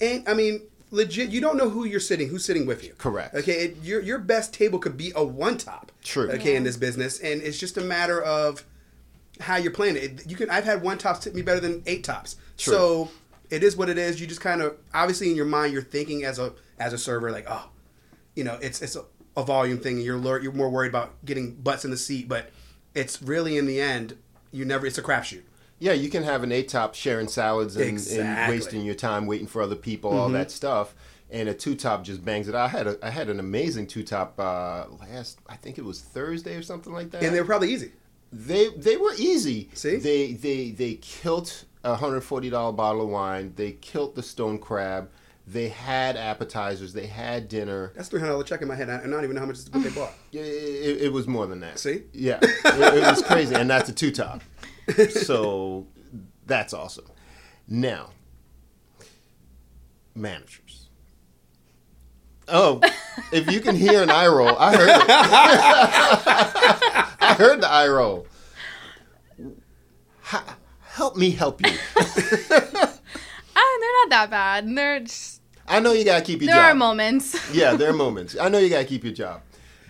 and 0.01 0.29
I 0.29 0.35
mean, 0.35 0.63
legit. 0.91 1.31
You 1.31 1.41
don't 1.41 1.57
know 1.57 1.69
who 1.69 1.85
you're 1.85 2.01
sitting, 2.01 2.29
who's 2.29 2.45
sitting 2.45 2.67
with 2.67 2.85
you. 2.85 2.95
Correct. 2.99 3.35
Okay, 3.35 3.65
it, 3.65 3.77
your 3.83 4.01
your 4.01 4.19
best 4.19 4.55
table 4.55 4.79
could 4.79 4.97
be 4.97 5.13
a 5.17 5.25
one 5.25 5.59
top. 5.59 5.91
True. 6.05 6.31
Okay, 6.31 6.55
in 6.57 6.65
this 6.65 6.77
business, 6.77 7.19
and 7.21 7.43
it's 7.43 7.59
just 7.59 7.77
a 7.77 7.81
matter 7.81 8.23
of 8.23 8.65
how 9.41 9.57
you're 9.57 9.73
playing 9.73 9.97
it. 9.97 10.29
You 10.29 10.37
can. 10.37 10.51
I've 10.51 10.65
had 10.65 10.83
one 10.83 10.99
top 10.99 11.23
sit 11.23 11.35
me 11.35 11.43
better 11.43 11.61
than 11.61 11.83
eight 11.87 12.05
tops. 12.05 12.37
True. 12.57 12.73
So 12.75 13.11
it 13.51 13.65
is 13.65 13.77
what 13.77 13.89
it 13.89 13.99
is. 13.99 14.21
You 14.21 14.27
just 14.27 14.41
kind 14.41 14.63
of 14.63 14.77
obviously 14.95 15.31
in 15.31 15.37
your 15.37 15.47
mind 15.47 15.73
you're 15.73 15.83
thinking 15.83 16.25
as 16.25 16.39
a 16.39 16.53
as 16.79 16.93
a 16.93 16.99
server 16.99 17.31
like 17.33 17.47
oh, 17.49 17.69
you 18.37 18.45
know 18.45 18.59
it's 18.63 18.81
it's 18.81 18.97
a, 18.97 19.05
a 19.37 19.43
volume 19.43 19.79
thing. 19.79 19.97
And 19.97 20.05
you're 20.05 20.41
you're 20.41 20.53
more 20.53 20.71
worried 20.71 20.91
about 20.91 21.25
getting 21.25 21.55
butts 21.55 21.85
in 21.85 21.91
the 21.91 21.97
seat, 21.97 22.29
but 22.29 22.51
it's 22.95 23.21
really 23.23 23.57
in 23.59 23.67
the 23.67 23.81
end 23.81 24.17
you 24.53 24.65
never. 24.65 24.87
It's 24.87 24.99
a 24.99 25.03
crapshoot. 25.03 25.43
Yeah, 25.79 25.93
you 25.93 26.11
can 26.11 26.25
have 26.25 26.43
an 26.43 26.53
eight 26.53 26.69
top 26.69 26.95
sharing 26.95 27.29
salads 27.29 27.75
and, 27.77 27.85
and 27.87 27.93
Exactly. 27.95 28.25
Mm-hmm. 28.27 28.51
wasting 28.51 28.83
your 28.85 28.95
time 28.95 29.27
waiting 29.27 29.47
for 29.47 29.63
other 29.63 29.77
people, 29.77 30.11
all 30.17 30.29
that 30.31 30.51
stuff. 30.51 30.95
And 31.31 31.49
a 31.49 31.55
two 31.55 31.75
top 31.77 32.03
just 32.05 32.25
bangs 32.25 32.49
it. 32.49 32.55
out. 32.55 32.65
I 32.65 32.69
had 32.69 32.87
a 32.87 32.99
I 33.03 33.11
had 33.11 33.29
an 33.29 33.39
amazing 33.41 33.87
two 33.87 34.03
top 34.03 34.39
uh, 34.39 34.87
last 35.01 35.39
I 35.49 35.57
think 35.57 35.79
it 35.79 35.85
was 35.85 36.01
Thursday 36.01 36.57
or 36.57 36.63
something 36.63 36.93
like 36.93 37.11
that. 37.13 37.23
And 37.23 37.35
they 37.35 37.41
were 37.41 37.47
probably 37.47 37.73
easy. 37.73 37.93
they 38.33 38.69
they 38.71 38.97
were 38.97 39.15
easy. 39.17 39.71
See? 39.75 39.97
they 39.97 40.33
they 40.33 40.71
they 40.73 40.95
killed 40.95 41.53
a 41.85 41.95
hundred 41.95 42.23
forty 42.23 42.51
dollar 42.51 42.73
bottle 42.73 43.03
of 43.03 43.09
wine. 43.09 43.53
They 43.57 43.73
killed 43.73 44.17
the 44.17 44.23
stone 44.23 44.59
crab. 44.59 45.09
They 45.47 45.69
had 45.69 46.17
appetizers. 46.17 46.93
They 46.93 47.07
had 47.07 47.49
dinner. 47.49 47.93
That's 47.97 48.09
three 48.09 48.21
hundred 48.21 48.33
dollar 48.33 48.45
check 48.45 48.63
in 48.63 48.69
my 48.69 48.77
head. 48.77 48.89
I 48.89 48.99
I 48.99 49.07
don't 49.07 49.25
even 49.25 49.35
know 49.35 49.41
how 49.41 49.47
much 49.47 49.59
is 49.59 49.71
what 49.71 49.83
they 49.83 49.91
bought. 49.91 50.13
It, 50.33 50.39
it, 50.39 51.03
it 51.03 51.13
was 51.13 51.27
more 51.27 51.47
than 51.47 51.61
that. 51.61 51.79
See? 51.79 52.03
Yeah, 52.13 52.39
it, 52.43 52.65
it 52.65 53.03
was 53.03 53.23
crazy, 53.23 53.55
and 53.55 53.69
that's 53.69 53.89
a 53.89 53.93
two 53.93 54.11
top. 54.13 54.43
So 55.09 55.87
that's 56.47 56.75
awesome. 56.75 57.05
Now, 57.69 58.11
managers. 60.17 60.89
Oh, 62.49 62.81
if 63.33 63.49
you 63.53 63.61
can 63.61 63.77
hear 63.77 64.03
an 64.03 64.11
eye 64.11 64.27
roll, 64.27 64.57
I 64.59 64.77
heard 64.77 64.89
it. 64.89 65.07
I 67.21 67.35
heard 67.39 67.61
the 67.61 67.71
eye 67.71 67.87
roll. 67.87 68.27
Help 70.83 71.17
me 71.17 71.31
help 71.31 71.65
you. 71.65 71.73
Ah, 73.57 73.79
they're 73.81 73.91
not 74.03 74.11
that 74.11 74.31
bad. 74.31 74.77
They're 74.77 75.01
just, 75.01 75.41
I 75.67 75.81
know 75.81 75.93
you 75.93 76.05
gotta 76.05 76.25
keep 76.25 76.41
your 76.41 76.49
job. 76.51 76.57
there 76.57 76.71
are 76.71 76.75
moments. 76.75 77.37
yeah, 77.55 77.75
there 77.75 77.91
are 77.91 77.95
moments. 77.95 78.37
I 78.39 78.49
know 78.49 78.59
you 78.59 78.69
gotta 78.69 78.85
keep 78.85 79.05
your 79.05 79.13
job, 79.13 79.43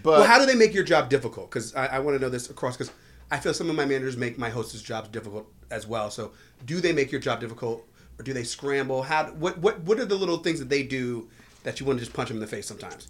but 0.03 0.21
Well, 0.21 0.25
how 0.25 0.39
do 0.39 0.47
they 0.47 0.55
make 0.55 0.75
your 0.75 0.85
job 0.85 1.09
difficult? 1.09 1.51
Because 1.51 1.75
I, 1.75 1.87
I 1.87 1.99
want 2.01 2.17
to 2.17 2.21
know 2.23 2.29
this 2.29 2.51
across. 2.51 2.77
Because 2.77 2.93
I 3.31 3.39
feel 3.39 3.55
some 3.55 3.71
of 3.71 3.77
my 3.77 3.85
managers 3.85 4.17
make 4.17 4.39
my 4.39 4.51
hostess' 4.51 4.83
jobs 4.83 5.09
difficult 5.09 5.47
as 5.71 5.87
well. 5.87 6.11
So, 6.11 6.33
do 6.67 6.81
they 6.81 6.93
make 6.93 7.13
your 7.13 7.21
job 7.21 7.41
difficult, 7.41 7.87
or 8.19 8.23
do 8.23 8.33
they 8.33 8.45
scramble? 8.45 9.03
How? 9.03 9.27
What? 9.27 9.59
What? 9.59 9.81
What 9.81 9.99
are 10.01 10.05
the 10.05 10.17
little 10.17 10.39
things 10.39 10.59
that 10.59 10.69
they 10.69 10.83
do 10.83 11.29
that 11.63 11.81
you 11.81 11.87
want 11.87 11.99
to 11.99 12.05
just 12.05 12.15
punch 12.15 12.29
them 12.29 12.37
in 12.39 12.41
the 12.41 12.47
face 12.47 12.67
sometimes? 12.67 13.09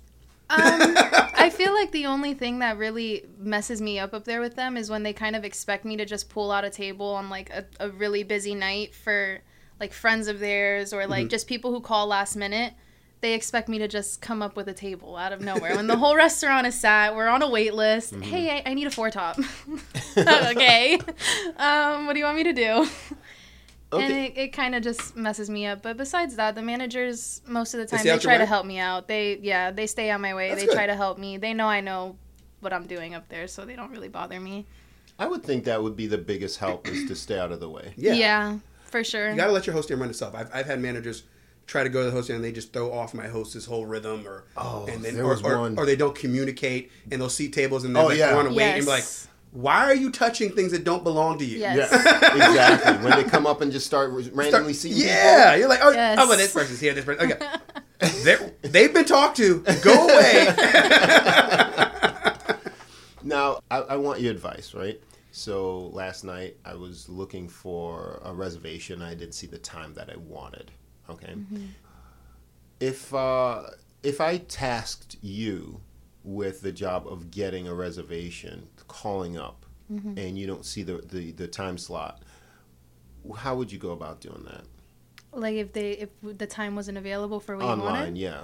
Um, 0.51 0.59
I 0.61 1.51
feel 1.55 1.73
like 1.73 1.93
the 1.93 2.07
only 2.07 2.35
thing 2.35 2.59
that 2.59 2.77
really 2.77 3.25
messes 3.39 3.81
me 3.81 3.99
up 3.99 4.13
up 4.13 4.25
there 4.25 4.41
with 4.41 4.57
them 4.57 4.77
is 4.77 4.91
when 4.91 5.05
they 5.05 5.13
kind 5.13 5.37
of 5.37 5.45
expect 5.45 5.85
me 5.85 5.97
to 5.97 6.05
just 6.05 6.29
pull 6.29 6.51
out 6.51 6.65
a 6.65 6.71
table 6.71 7.07
on 7.07 7.31
like 7.31 7.51
a, 7.51 7.65
a 7.79 7.89
really 7.91 8.25
busy 8.25 8.55
night 8.55 8.95
for 8.95 9.41
like 9.81 9.93
friends 9.93 10.29
of 10.29 10.39
theirs 10.39 10.93
or 10.93 11.01
Mm-hmm. 11.01 11.11
like 11.11 11.29
just 11.29 11.47
people 11.49 11.73
who 11.73 11.81
call 11.81 12.07
last 12.07 12.37
minute. 12.37 12.75
They 13.23 13.35
expect 13.35 13.69
me 13.69 13.79
to 13.79 13.89
just 13.89 14.23
come 14.23 14.41
up 14.41 14.57
with 14.57 14.67
a 14.69 14.73
table 14.73 15.15
out 15.17 15.33
of 15.33 15.43
nowhere 15.43 15.77
when 15.77 15.87
the 15.87 15.97
whole 15.97 16.17
restaurant 16.27 16.67
is 16.67 16.79
sat. 16.79 17.15
We're 17.15 17.29
on 17.29 17.43
a 17.43 17.51
wait 17.51 17.75
list. 17.75 18.13
Mm-hmm. 18.15 18.23
Hey, 18.23 18.51
I, 18.65 18.71
I 18.71 18.75
need 18.75 18.87
a 18.87 18.91
four 18.91 19.11
top. 19.11 19.39
okay, 20.17 20.99
um, 21.59 22.07
what 22.07 22.15
do 22.15 22.19
you 22.19 22.25
want 22.25 22.37
me 22.37 22.45
to 22.45 22.53
do? 22.55 22.87
And 23.93 24.13
it, 24.13 24.39
it 24.39 24.49
kind 24.53 24.75
of 24.75 24.83
just 24.83 25.17
messes 25.17 25.51
me 25.51 25.67
up. 25.67 25.83
But 25.83 25.97
besides 25.97 26.37
that, 26.37 26.55
the 26.55 26.63
managers 26.63 27.43
most 27.47 27.75
of 27.75 27.81
the 27.81 27.87
time 27.87 28.01
stay 28.01 28.09
they, 28.09 28.15
out 28.15 28.23
your 28.23 28.31
try 28.31 28.39
to 28.39 28.47
help 28.47 28.65
me 28.65 28.79
out. 28.79 29.09
They 29.09 29.39
yeah, 29.43 29.71
they 29.71 29.87
stay 29.87 30.11
on 30.11 30.21
my 30.21 30.33
way. 30.35 30.49
That's 30.51 30.61
they 30.63 30.67
good. 30.69 30.75
try 30.75 30.87
to 30.87 30.95
help 30.95 31.19
me. 31.19 31.37
They 31.39 31.53
know 31.53 31.67
I 31.67 31.81
know 31.81 32.17
what 32.61 32.73
I'm 32.73 32.87
doing 32.87 33.15
up 33.15 33.29
there, 33.29 33.49
so 33.49 33.65
they 33.65 33.75
don't 33.77 33.91
really 33.91 34.09
bother 34.09 34.39
me. 34.41 34.65
I 35.19 35.27
would 35.27 35.43
think 35.43 35.65
that 35.65 35.83
would 35.83 35.97
be 35.97 36.07
the 36.07 36.19
biggest 36.19 36.59
help 36.59 36.89
is 36.89 37.07
to 37.09 37.15
stay 37.17 37.39
out 37.39 37.53
of 37.53 37.61
the 37.61 37.69
way. 37.69 37.93
Yeah. 37.97 38.13
Yeah. 38.15 38.59
For 38.91 39.03
sure. 39.05 39.31
You 39.31 39.37
got 39.37 39.47
to 39.47 39.53
let 39.53 39.67
your 39.67 39.75
host 39.75 39.89
team 39.89 40.01
run 40.01 40.11
itself. 40.11 40.35
I've, 40.35 40.51
I've 40.55 40.67
had 40.67 40.81
managers 40.81 41.23
try 41.67 41.83
to 41.85 41.89
go 41.89 42.01
to 42.01 42.07
the 42.07 42.11
host 42.13 42.27
team 42.27 42.37
and 42.37 42.45
they 42.45 42.53
just 42.53 42.73
throw 42.73 42.93
off 42.93 43.15
my 43.15 43.29
host's 43.29 43.65
whole 43.65 43.87
rhythm, 43.87 44.27
or 44.27 44.45
Oh, 44.57 44.87
and 44.91 45.03
then 45.05 45.15
there 45.15 45.25
or, 45.25 45.29
was 45.31 45.43
or, 45.43 45.59
one- 45.59 45.79
or 45.79 45.87
they 45.87 45.97
don't 45.97 46.15
communicate 46.17 46.91
and 47.11 47.21
they'll 47.21 47.29
seat 47.29 47.53
tables 47.53 47.85
and 47.85 47.95
they're 47.95 48.03
Oh, 48.03 48.07
like 48.07 48.19
yeah. 48.19 48.35
want 48.35 48.49
to 48.49 48.55
wait 48.55 48.65
and 48.65 48.85
be 48.85 48.91
like, 48.91 49.05
why 49.53 49.85
are 49.85 49.95
you 49.95 50.11
touching 50.13 50.51
things 50.51 50.71
that 50.73 50.85
don't 50.85 51.03
belong 51.05 51.39
to 51.39 51.45
you? 51.45 51.59
Yes. 51.59 51.91
Yeah, 51.93 52.37
exactly. 52.49 53.05
When 53.09 53.17
they 53.23 53.29
come 53.29 53.47
up 53.47 53.61
and 53.61 53.73
just 53.73 53.85
start 53.87 54.13
randomly 54.33 54.73
seeing 54.75 54.97
yeah, 54.97 55.55
you're 55.57 55.69
like, 55.69 55.81
oh, 55.83 55.91
Yes. 55.91 56.19
oh, 56.21 56.29
well, 56.29 56.39
this 56.39 56.53
person's 56.53 56.79
here, 56.81 56.93
this 56.95 57.05
person. 57.05 57.33
Okay, 57.33 57.47
They're, 58.25 58.53
they've 58.63 58.93
been 58.95 59.05
talked 59.05 59.37
to. 59.39 59.61
Go 59.83 60.09
away. 60.09 60.47
Now, 63.23 63.61
I, 63.71 63.79
I 63.81 63.97
want 63.97 64.21
your 64.21 64.31
advice, 64.33 64.73
right? 64.75 64.99
So 65.33 65.89
last 65.93 66.25
night 66.25 66.57
I 66.65 66.75
was 66.75 67.09
looking 67.09 67.49
for 67.49 68.21
a 68.25 68.33
reservation. 68.35 69.01
I 69.03 69.15
didn't 69.15 69.35
see 69.35 69.47
the 69.47 69.59
time 69.59 69.95
that 69.95 70.11
I 70.11 70.17
wanted. 70.17 70.71
Okay. 71.09 71.35
If 72.81 73.13
uh, 73.15 73.63
if 74.03 74.21
I 74.21 74.39
tasked 74.39 75.17
you 75.23 75.81
with 76.25 76.63
the 76.63 76.73
job 76.73 77.07
of 77.07 77.31
getting 77.31 77.69
a 77.69 77.75
reservation, 77.75 78.69
calling 78.89 79.37
up, 79.39 79.67
and 79.89 80.39
you 80.39 80.47
don't 80.47 80.65
see 80.65 80.85
the, 80.85 80.99
the, 80.99 81.33
the 81.33 81.49
time 81.49 81.77
slot, 81.77 82.23
how 83.39 83.57
would 83.57 83.73
you 83.73 83.79
go 83.79 83.91
about 83.91 84.21
doing 84.21 84.45
that? 84.45 84.63
Like 85.33 85.57
if 85.57 85.73
they 85.73 85.93
if 85.93 86.11
the 86.23 86.47
time 86.47 86.77
wasn't 86.77 86.97
available 86.99 87.41
for 87.41 87.57
what 87.57 87.65
you 87.65 87.71
Online, 87.71 87.85
wanted. 87.93 88.17
yeah. 88.19 88.43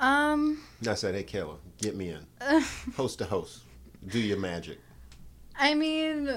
Um, 0.00 0.62
I 0.88 0.94
said, 0.94 1.14
"Hey, 1.14 1.24
Kaela, 1.24 1.56
get 1.78 1.94
me 1.96 2.10
in, 2.10 2.26
host 2.96 3.18
to 3.18 3.24
host, 3.26 3.60
do 4.06 4.18
your 4.18 4.38
magic." 4.38 4.78
I 5.58 5.74
mean, 5.74 6.28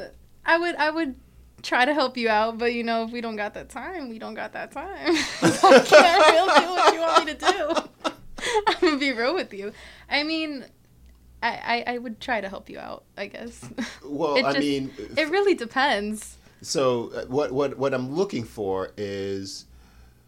I 0.45 0.57
would 0.57 0.75
I 0.75 0.89
would 0.89 1.15
try 1.61 1.85
to 1.85 1.93
help 1.93 2.17
you 2.17 2.29
out, 2.29 2.57
but 2.57 2.73
you 2.73 2.83
know, 2.83 3.03
if 3.05 3.11
we 3.11 3.21
don't 3.21 3.35
got 3.37 3.53
that 3.53 3.69
time, 3.69 4.09
we 4.09 4.19
don't 4.19 4.33
got 4.33 4.53
that 4.53 4.71
time. 4.71 5.15
I 5.41 5.83
can't 5.85 6.33
really 6.33 6.59
do 6.61 6.71
what 6.71 6.93
you 6.93 6.99
want 6.99 7.25
me 7.25 7.33
to 7.33 7.39
do. 7.39 8.11
I'm 8.67 8.75
gonna 8.81 8.97
be 8.97 9.11
real 9.13 9.33
with 9.33 9.53
you. 9.53 9.71
I 10.09 10.23
mean, 10.23 10.65
I, 11.41 11.83
I, 11.87 11.93
I 11.93 11.97
would 11.97 12.19
try 12.19 12.41
to 12.41 12.49
help 12.49 12.69
you 12.69 12.79
out. 12.79 13.03
I 13.17 13.27
guess. 13.27 13.63
Well, 14.05 14.35
It 14.35 14.43
I 14.45 14.59
mean, 14.59 14.91
It 15.17 15.29
really 15.29 15.55
depends. 15.55 16.37
so 16.61 17.11
uh, 17.15 17.25
what 17.25 17.51
what 17.53 17.77
what 17.77 17.93
I'm 17.93 18.13
looking 18.15 18.43
for 18.43 18.91
is 18.97 19.65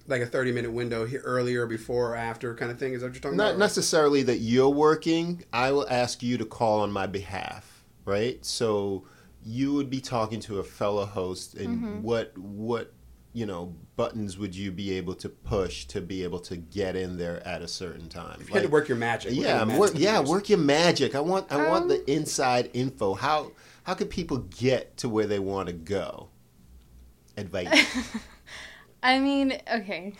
Like 0.07 0.21
a 0.21 0.25
30 0.25 0.53
minute 0.53 0.71
window 0.71 1.05
here 1.05 1.21
earlier, 1.25 1.65
before, 1.67 2.11
or 2.11 2.15
after 2.15 2.55
kind 2.55 2.71
of 2.71 2.79
thing. 2.79 2.93
Is 2.93 3.01
that 3.01 3.07
what 3.07 3.13
you're 3.15 3.21
talking 3.21 3.37
not 3.37 3.47
about? 3.49 3.59
Not 3.59 3.65
necessarily 3.65 4.23
that 4.23 4.37
you're 4.37 4.69
working. 4.69 5.43
I 5.51 5.71
will 5.73 5.87
ask 5.89 6.23
you 6.23 6.37
to 6.37 6.45
call 6.45 6.79
on 6.81 6.91
my 6.93 7.05
behalf, 7.07 7.74
right? 8.05 8.43
So 8.45 9.05
you 9.43 9.73
would 9.73 9.89
be 9.89 10.01
talking 10.01 10.39
to 10.41 10.59
a 10.59 10.63
fellow 10.63 11.05
host, 11.05 11.55
and 11.55 11.83
Mm-hmm. 11.83 12.01
what 12.01 12.37
what 12.37 12.93
you 13.33 13.45
know 13.45 13.75
buttons 13.97 14.37
would 14.37 14.55
you 14.55 14.71
be 14.71 14.93
able 14.93 15.13
to 15.15 15.29
push 15.29 15.85
to 15.85 16.01
be 16.01 16.23
able 16.23 16.39
to 16.39 16.57
get 16.57 16.95
in 16.95 17.17
there 17.17 17.45
at 17.47 17.61
a 17.61 17.67
certain 17.67 18.07
time? 18.09 18.39
You 18.47 18.53
had 18.53 18.63
to 18.63 18.69
work 18.69 18.87
your 18.87 18.97
magic. 18.97 19.35
What 19.35 19.37
yeah, 19.37 19.57
kind 19.57 19.71
of 19.71 19.77
work, 19.77 19.91
yeah, 19.95 20.19
work 20.21 20.49
your 20.49 20.57
magic. 20.59 21.15
I 21.15 21.19
want 21.19 21.51
I 21.51 21.57
want 21.57 21.83
Um, 21.83 21.89
the 21.89 22.11
inside 22.11 22.69
info. 22.73 23.13
How 23.13 23.51
how 23.83 23.93
can 23.93 24.07
people 24.07 24.37
get 24.39 24.97
to 24.97 25.09
where 25.09 25.27
they 25.27 25.39
want 25.39 25.67
to 25.67 25.73
go? 25.73 26.29
Advice. 27.37 27.85
I 29.03 29.19
mean, 29.19 29.59
okay. 29.71 30.13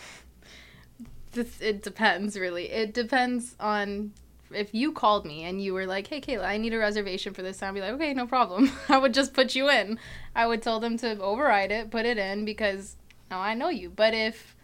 This, 1.31 1.59
it 1.61 1.83
depends, 1.83 2.37
really. 2.37 2.69
It 2.71 2.93
depends 2.93 3.55
on 3.59 4.13
if 4.55 4.73
you 4.73 4.91
called 4.91 5.25
me 5.25 5.43
and 5.43 5.61
you 5.61 5.73
were 5.73 5.85
like, 5.85 6.07
"Hey, 6.07 6.21
Kaela, 6.21 6.45
I 6.45 6.57
need 6.57 6.73
a 6.73 6.77
reservation 6.77 7.33
for 7.33 7.41
this 7.41 7.57
time." 7.57 7.69
I'd 7.69 7.75
be 7.75 7.81
like, 7.81 7.93
"Okay, 7.93 8.13
no 8.13 8.27
problem." 8.27 8.71
I 8.89 8.97
would 8.97 9.13
just 9.13 9.33
put 9.33 9.55
you 9.55 9.69
in. 9.69 9.99
I 10.35 10.47
would 10.47 10.61
tell 10.61 10.79
them 10.79 10.97
to 10.99 11.19
override 11.19 11.71
it, 11.71 11.91
put 11.91 12.05
it 12.05 12.17
in 12.17 12.45
because 12.45 12.95
now 13.29 13.39
I 13.39 13.53
know 13.53 13.69
you. 13.69 13.89
But 13.89 14.13
if 14.13 14.55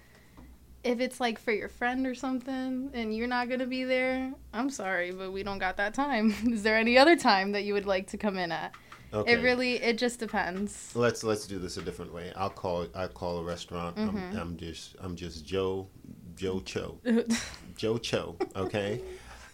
if 0.83 0.99
it's 0.99 1.19
like 1.19 1.39
for 1.39 1.51
your 1.51 1.69
friend 1.69 2.07
or 2.07 2.15
something 2.15 2.89
and 2.93 3.15
you're 3.15 3.27
not 3.27 3.49
gonna 3.49 3.67
be 3.67 3.83
there, 3.83 4.33
I'm 4.53 4.69
sorry, 4.69 5.11
but 5.11 5.31
we 5.31 5.43
don't 5.43 5.59
got 5.59 5.77
that 5.77 5.93
time. 5.93 6.33
Is 6.51 6.63
there 6.63 6.77
any 6.77 6.97
other 6.97 7.15
time 7.15 7.51
that 7.51 7.63
you 7.63 7.73
would 7.73 7.85
like 7.85 8.07
to 8.07 8.17
come 8.17 8.37
in 8.37 8.51
at? 8.51 8.73
Okay. 9.13 9.33
It 9.33 9.43
really, 9.43 9.73
it 9.75 9.97
just 9.97 10.19
depends. 10.19 10.95
Let's 10.95 11.23
let's 11.23 11.45
do 11.45 11.59
this 11.59 11.75
a 11.77 11.81
different 11.81 12.13
way. 12.13 12.31
I'll 12.35 12.49
call 12.49 12.87
I 12.95 13.07
call 13.07 13.39
a 13.39 13.43
restaurant. 13.43 13.97
Mm-hmm. 13.97 14.17
I'm, 14.17 14.37
I'm 14.37 14.57
just 14.57 14.95
I'm 15.01 15.15
just 15.15 15.45
Joe 15.45 15.87
Joe 16.35 16.61
Cho 16.61 16.97
Joe 17.77 17.97
Cho. 17.97 18.37
Okay, 18.55 19.01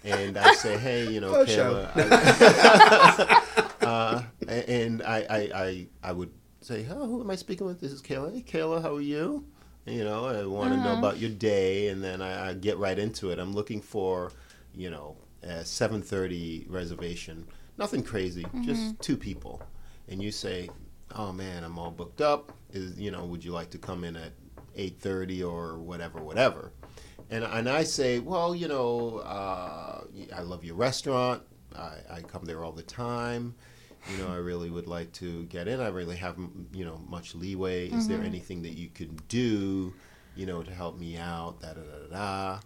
and 0.08 0.38
I 0.38 0.54
say, 0.54 0.78
hey, 0.78 1.08
you 1.12 1.20
know, 1.20 1.36
Oh, 1.36 1.46
Cho. 1.46 1.90
Kaela. 1.96 1.96
I- 1.96 3.68
uh, 3.86 4.24
and 4.48 5.02
I, 5.04 5.18
I 5.30 5.38
I 5.66 5.88
I 6.04 6.12
would 6.12 6.32
say, 6.62 6.86
oh, 6.90 7.06
who 7.08 7.22
am 7.22 7.30
I 7.30 7.36
speaking 7.36 7.68
with? 7.68 7.80
This 7.82 7.92
is 7.92 8.02
Kaela. 8.02 8.34
Hey, 8.34 8.42
Kaela, 8.42 8.82
how 8.82 8.96
are 8.96 9.02
you? 9.02 9.46
You 9.86 10.04
know, 10.04 10.26
I 10.26 10.46
want 10.46 10.74
to 10.74 10.80
know 10.80 10.90
Uh-huh. 10.92 11.00
about 11.00 11.18
your 11.20 11.30
day, 11.30 11.88
and 11.90 12.04
then 12.04 12.22
I, 12.22 12.50
I 12.50 12.54
get 12.54 12.78
right 12.78 12.98
into 13.00 13.30
it. 13.32 13.40
I'm 13.40 13.54
looking 13.54 13.80
for, 13.82 14.32
you 14.76 14.90
know, 14.90 15.16
a 15.44 15.64
7:30 15.64 16.66
reservation. 16.70 17.46
Nothing 17.78 18.04
crazy, 18.04 18.44
Mm-hmm. 18.44 18.64
just 18.64 19.00
two 19.02 19.16
people. 19.16 19.62
And 20.10 20.22
you 20.22 20.32
say, 20.32 20.70
"Oh 21.16 21.32
man, 21.32 21.64
I'm 21.64 21.78
all 21.80 21.92
booked 21.92 22.22
up. 22.22 22.52
Is 22.74 23.00
you 23.00 23.12
know, 23.12 23.24
would 23.26 23.44
you 23.46 23.52
like 23.52 23.70
to 23.72 23.78
come 23.78 24.04
in 24.04 24.16
at 24.18 24.34
8:30 24.78 25.42
or 25.50 25.78
whatever, 25.78 26.20
whatever?" 26.22 26.72
And 27.30 27.44
and 27.44 27.70
I 27.70 27.84
say, 27.84 28.20
"Well, 28.20 28.56
you 28.56 28.68
know, 28.68 29.18
uh, 29.20 30.02
I 30.36 30.42
love 30.42 30.64
your 30.64 30.76
restaurant. 30.76 31.44
I, 31.76 31.98
I 32.10 32.22
come 32.22 32.46
there 32.46 32.64
all 32.64 32.72
the 32.72 32.84
time." 32.84 33.56
you 34.12 34.18
know, 34.18 34.32
I 34.32 34.38
really 34.38 34.70
would 34.70 34.88
like 34.88 35.12
to 35.14 35.44
get 35.46 35.68
in. 35.68 35.80
I 35.80 35.90
really 35.90 36.16
have, 36.18 36.38
you 36.74 36.86
know, 36.86 37.02
much 37.08 37.36
leeway. 37.36 37.88
Is 37.90 38.08
there 38.08 38.24
anything 38.24 38.62
that 38.64 38.78
you 38.78 38.90
can 38.90 39.20
do, 39.28 39.94
you 40.36 40.46
know, 40.46 40.64
to 40.64 40.74
help 40.74 40.98
me 40.98 41.18
out? 41.18 41.60
Da 41.62 41.74
da 41.74 41.82
da. 41.82 42.60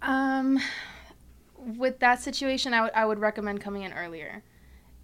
da. 0.00 0.28
Um, 0.36 0.58
with 1.58 1.98
that 1.98 2.22
situation, 2.22 2.72
I 2.72 2.82
would 2.82 2.92
I 2.94 3.04
would 3.04 3.18
recommend 3.18 3.60
coming 3.60 3.82
in 3.82 3.92
earlier. 3.92 4.42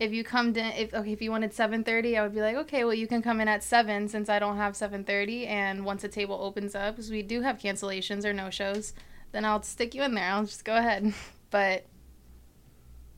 If 0.00 0.12
you 0.12 0.24
come 0.24 0.48
in, 0.48 0.56
if 0.56 0.92
okay, 0.92 1.12
if 1.12 1.22
you 1.22 1.30
wanted 1.30 1.52
seven 1.54 1.84
thirty, 1.84 2.16
I 2.16 2.22
would 2.22 2.34
be 2.34 2.40
like, 2.40 2.56
okay, 2.56 2.84
well, 2.84 2.94
you 2.94 3.06
can 3.06 3.22
come 3.22 3.40
in 3.40 3.48
at 3.48 3.62
seven 3.62 4.08
since 4.08 4.28
I 4.28 4.38
don't 4.38 4.56
have 4.56 4.76
seven 4.76 5.04
thirty, 5.04 5.46
and 5.46 5.84
once 5.84 6.02
a 6.02 6.08
table 6.08 6.38
opens 6.40 6.74
up, 6.74 6.96
because 6.96 7.10
we 7.10 7.22
do 7.22 7.42
have 7.42 7.58
cancellations 7.58 8.24
or 8.24 8.32
no 8.32 8.50
shows, 8.50 8.94
then 9.30 9.44
I'll 9.44 9.62
stick 9.62 9.94
you 9.94 10.02
in 10.02 10.14
there. 10.14 10.30
I'll 10.30 10.44
just 10.44 10.64
go 10.64 10.76
ahead. 10.76 11.12
But 11.52 11.84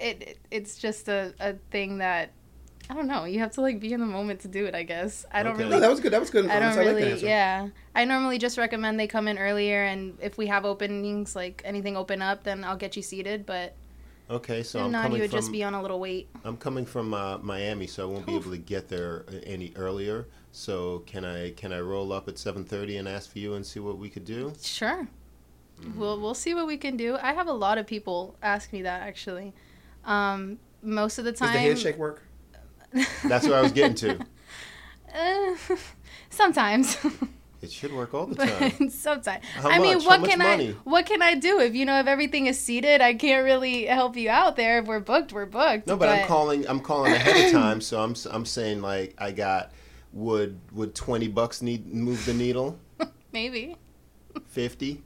it, 0.01 0.23
it 0.23 0.39
it's 0.51 0.77
just 0.77 1.07
a 1.07 1.33
a 1.39 1.53
thing 1.71 1.99
that 1.99 2.33
I 2.89 2.95
don't 2.95 3.07
know. 3.07 3.25
You 3.25 3.39
have 3.39 3.53
to 3.53 3.61
like 3.61 3.81
be 3.81 3.93
in 3.93 4.01
the 4.01 4.07
moment 4.07 4.41
to 4.41 4.49
do 4.49 4.67
it. 4.67 4.75
I 4.75 4.83
guess 4.83 5.25
I 5.33 5.43
don't 5.43 5.55
Okay. 5.55 5.63
No, 5.63 5.69
really 5.71 5.81
that 5.81 5.91
was 5.91 6.01
good. 6.01 6.13
That 6.13 6.21
was 6.21 6.31
good. 6.31 6.47
I 6.51 6.59
don't 6.59 6.75
that 6.75 6.81
really, 6.81 7.23
yeah. 7.23 7.69
I 7.95 8.05
normally 8.05 8.39
just 8.39 8.59
recommend 8.59 9.01
they 9.01 9.07
come 9.07 9.27
in 9.27 9.39
earlier, 9.39 9.85
and 9.85 10.19
if 10.21 10.37
we 10.37 10.49
have 10.49 10.65
openings, 10.65 11.35
like 11.35 11.63
anything 11.65 11.97
open 11.97 12.21
up, 12.21 12.45
then 12.45 12.63
I'll 12.63 12.77
get 12.77 12.97
you 12.97 13.03
seated. 13.03 13.47
But 13.47 13.75
Okay, 14.31 14.63
so 14.63 14.79
if 14.79 14.85
I'm 14.87 14.93
not, 14.93 15.03
coming 15.03 15.17
you 15.17 15.23
would 15.23 15.31
from 15.31 15.39
just 15.39 15.53
be 15.53 15.63
on 15.63 15.75
a 15.75 15.83
little 15.83 16.01
wait. 16.01 16.29
I'm 16.45 16.57
coming 16.57 16.87
from 16.87 17.13
uh, 17.13 17.39
Miami, 17.39 17.87
so 17.87 18.09
I 18.09 18.11
won't 18.11 18.25
be 18.25 18.35
able 18.35 18.51
to 18.53 18.59
get 18.59 18.89
there 18.89 19.27
any 19.45 19.73
earlier. 19.77 20.27
So 20.53 21.01
can 21.07 21.25
I 21.25 21.51
can 21.53 21.73
I 21.73 21.81
roll 21.81 22.13
up 22.13 22.27
at 22.29 22.37
7:30 22.37 22.99
and 23.01 23.09
ask 23.09 23.31
for 23.31 23.39
you 23.39 23.55
and 23.55 23.67
see 23.67 23.81
what 23.81 23.99
we 23.99 24.09
could 24.09 24.25
do? 24.25 24.53
Sure, 24.63 25.09
Mm-hmm. 25.81 25.99
we'll 25.99 26.21
we'll 26.21 26.35
see 26.35 26.55
what 26.55 26.67
we 26.67 26.77
can 26.77 26.97
do. 26.97 27.17
I 27.21 27.33
have 27.35 27.49
a 27.49 27.53
lot 27.53 27.79
of 27.79 27.87
people 27.87 28.37
ask 28.43 28.73
me 28.73 28.83
that 28.83 29.03
actually. 29.03 29.53
Um, 30.05 30.59
most 30.83 31.19
of 31.19 31.25
the 31.25 31.33
Does 31.33 31.41
time, 31.41 31.53
the 31.53 31.59
handshake 31.59 31.99
work? 31.99 32.23
That's 33.25 33.45
what 33.47 33.55
I 33.55 33.61
was 33.63 33.73
getting 33.73 33.95
to. 33.97 34.21
Uh, 35.15 35.55
sometimes. 36.31 36.97
It 37.65 37.73
should 37.73 37.93
work 37.93 38.15
all 38.15 38.27
the 38.27 38.35
time. 38.47 38.91
Sometimes. 38.91 39.45
How 39.55 39.71
I 39.71 39.79
mean, 39.79 39.95
much? 39.95 40.03
How 40.05 40.09
what 40.11 40.21
much 40.21 40.31
can 40.31 40.39
money? 40.39 40.71
I 40.71 40.77
what 40.85 41.07
can 41.07 41.23
I 41.23 41.35
do 41.35 41.59
if 41.61 41.75
you 41.75 41.85
know 41.85 41.99
if 41.99 42.07
everything 42.07 42.47
is 42.47 42.59
seated? 42.61 43.01
I 43.01 43.15
can't 43.15 43.45
really 43.45 43.87
help 43.87 44.17
you 44.17 44.31
out 44.31 44.57
there. 44.57 44.79
If 44.79 44.87
we're 44.87 45.01
booked, 45.01 45.33
we're 45.33 45.47
booked. 45.47 45.87
No, 45.87 45.97
but, 45.97 46.09
I'm 46.09 46.27
calling. 46.27 46.69
I'm 46.69 46.81
calling 46.81 47.13
ahead 47.13 47.47
of 47.47 47.53
time, 47.61 47.81
so 47.81 48.01
I'm 48.03 48.13
s- 48.13 48.27
I'm 48.27 48.45
saying 48.47 48.83
like 48.83 49.15
I 49.19 49.33
got 49.33 49.73
would 50.13 50.61
would 50.73 50.95
20 50.95 51.27
bucks 51.29 51.61
need 51.63 51.93
move 51.93 52.25
the 52.27 52.35
needle? 52.35 52.79
maybe. 53.33 53.77
50? 54.49 55.03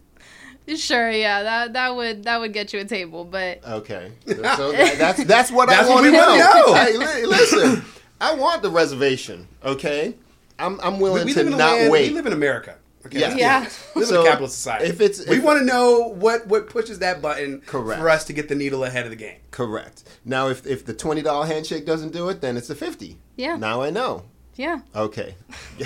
Sure, 0.77 1.11
yeah, 1.11 1.43
that 1.45 1.73
that 1.73 1.97
would 1.97 2.25
that 2.25 2.41
would 2.41 2.53
get 2.53 2.75
you 2.75 2.81
a 2.81 2.85
table, 2.85 3.25
but 3.25 3.65
Okay, 3.67 4.13
so 4.27 4.71
that, 4.73 4.99
that's 4.99 5.25
that's 5.25 5.51
what 5.51 5.71
That's 5.71 5.89
I 5.89 5.95
what 5.95 6.03
want 6.03 6.07
to 6.07 6.11
we 6.13 6.19
wanna 6.19 6.39
know. 6.39 6.67
know. 6.67 6.75
Hey, 6.75 6.97
li- 6.99 7.25
listen, 7.27 7.83
I 8.21 8.35
want 8.35 8.61
the 8.63 8.69
reservation. 8.71 9.49
Okay, 9.65 10.15
I'm 10.59 10.79
I'm 10.81 10.99
willing 11.01 11.25
we 11.25 11.33
to 11.33 11.39
live 11.45 11.53
in 11.53 11.59
not 11.59 11.73
land, 11.79 11.91
wait. 11.93 12.09
We 12.11 12.15
live 12.15 12.27
in 12.27 12.33
America. 12.33 12.77
Okay. 13.07 13.21
Yeah. 13.21 13.35
Yeah. 13.37 13.69
We 13.95 14.01
live 14.01 14.09
So, 14.09 14.21
in 14.21 14.27
a 14.27 14.31
capitalist 14.31 14.57
society. 14.57 14.87
if 14.91 15.01
it's- 15.01 15.27
we 15.29 15.39
want 15.39 15.61
to 15.61 15.65
know 15.65 16.09
what 16.09 16.47
what 16.49 16.69
pushes 16.69 16.99
that 16.99 17.23
button 17.23 17.63
Correct. 17.65 18.01
for 18.01 18.11
us 18.11 18.25
to 18.25 18.33
get 18.33 18.49
the 18.49 18.57
needle 18.57 18.83
ahead 18.85 19.05
of 19.05 19.11
the 19.11 19.17
game. 19.17 19.39
Correct. 19.53 20.03
Now, 20.25 20.49
if 20.49 20.67
if 20.67 20.85
the 20.85 20.93
twenty 20.95 21.23
dollar 21.23 21.47
handshake 21.47 21.87
doesn't 21.87 22.13
do 22.13 22.29
it, 22.29 22.41
then 22.41 22.57
it's 22.57 22.71
a 22.71 22.75
fifty. 22.75 23.19
yeah, 23.37 23.57
Now 23.57 23.83
I 23.83 23.91
know. 23.91 24.25
yeah. 24.57 24.81
Okay. 24.97 25.37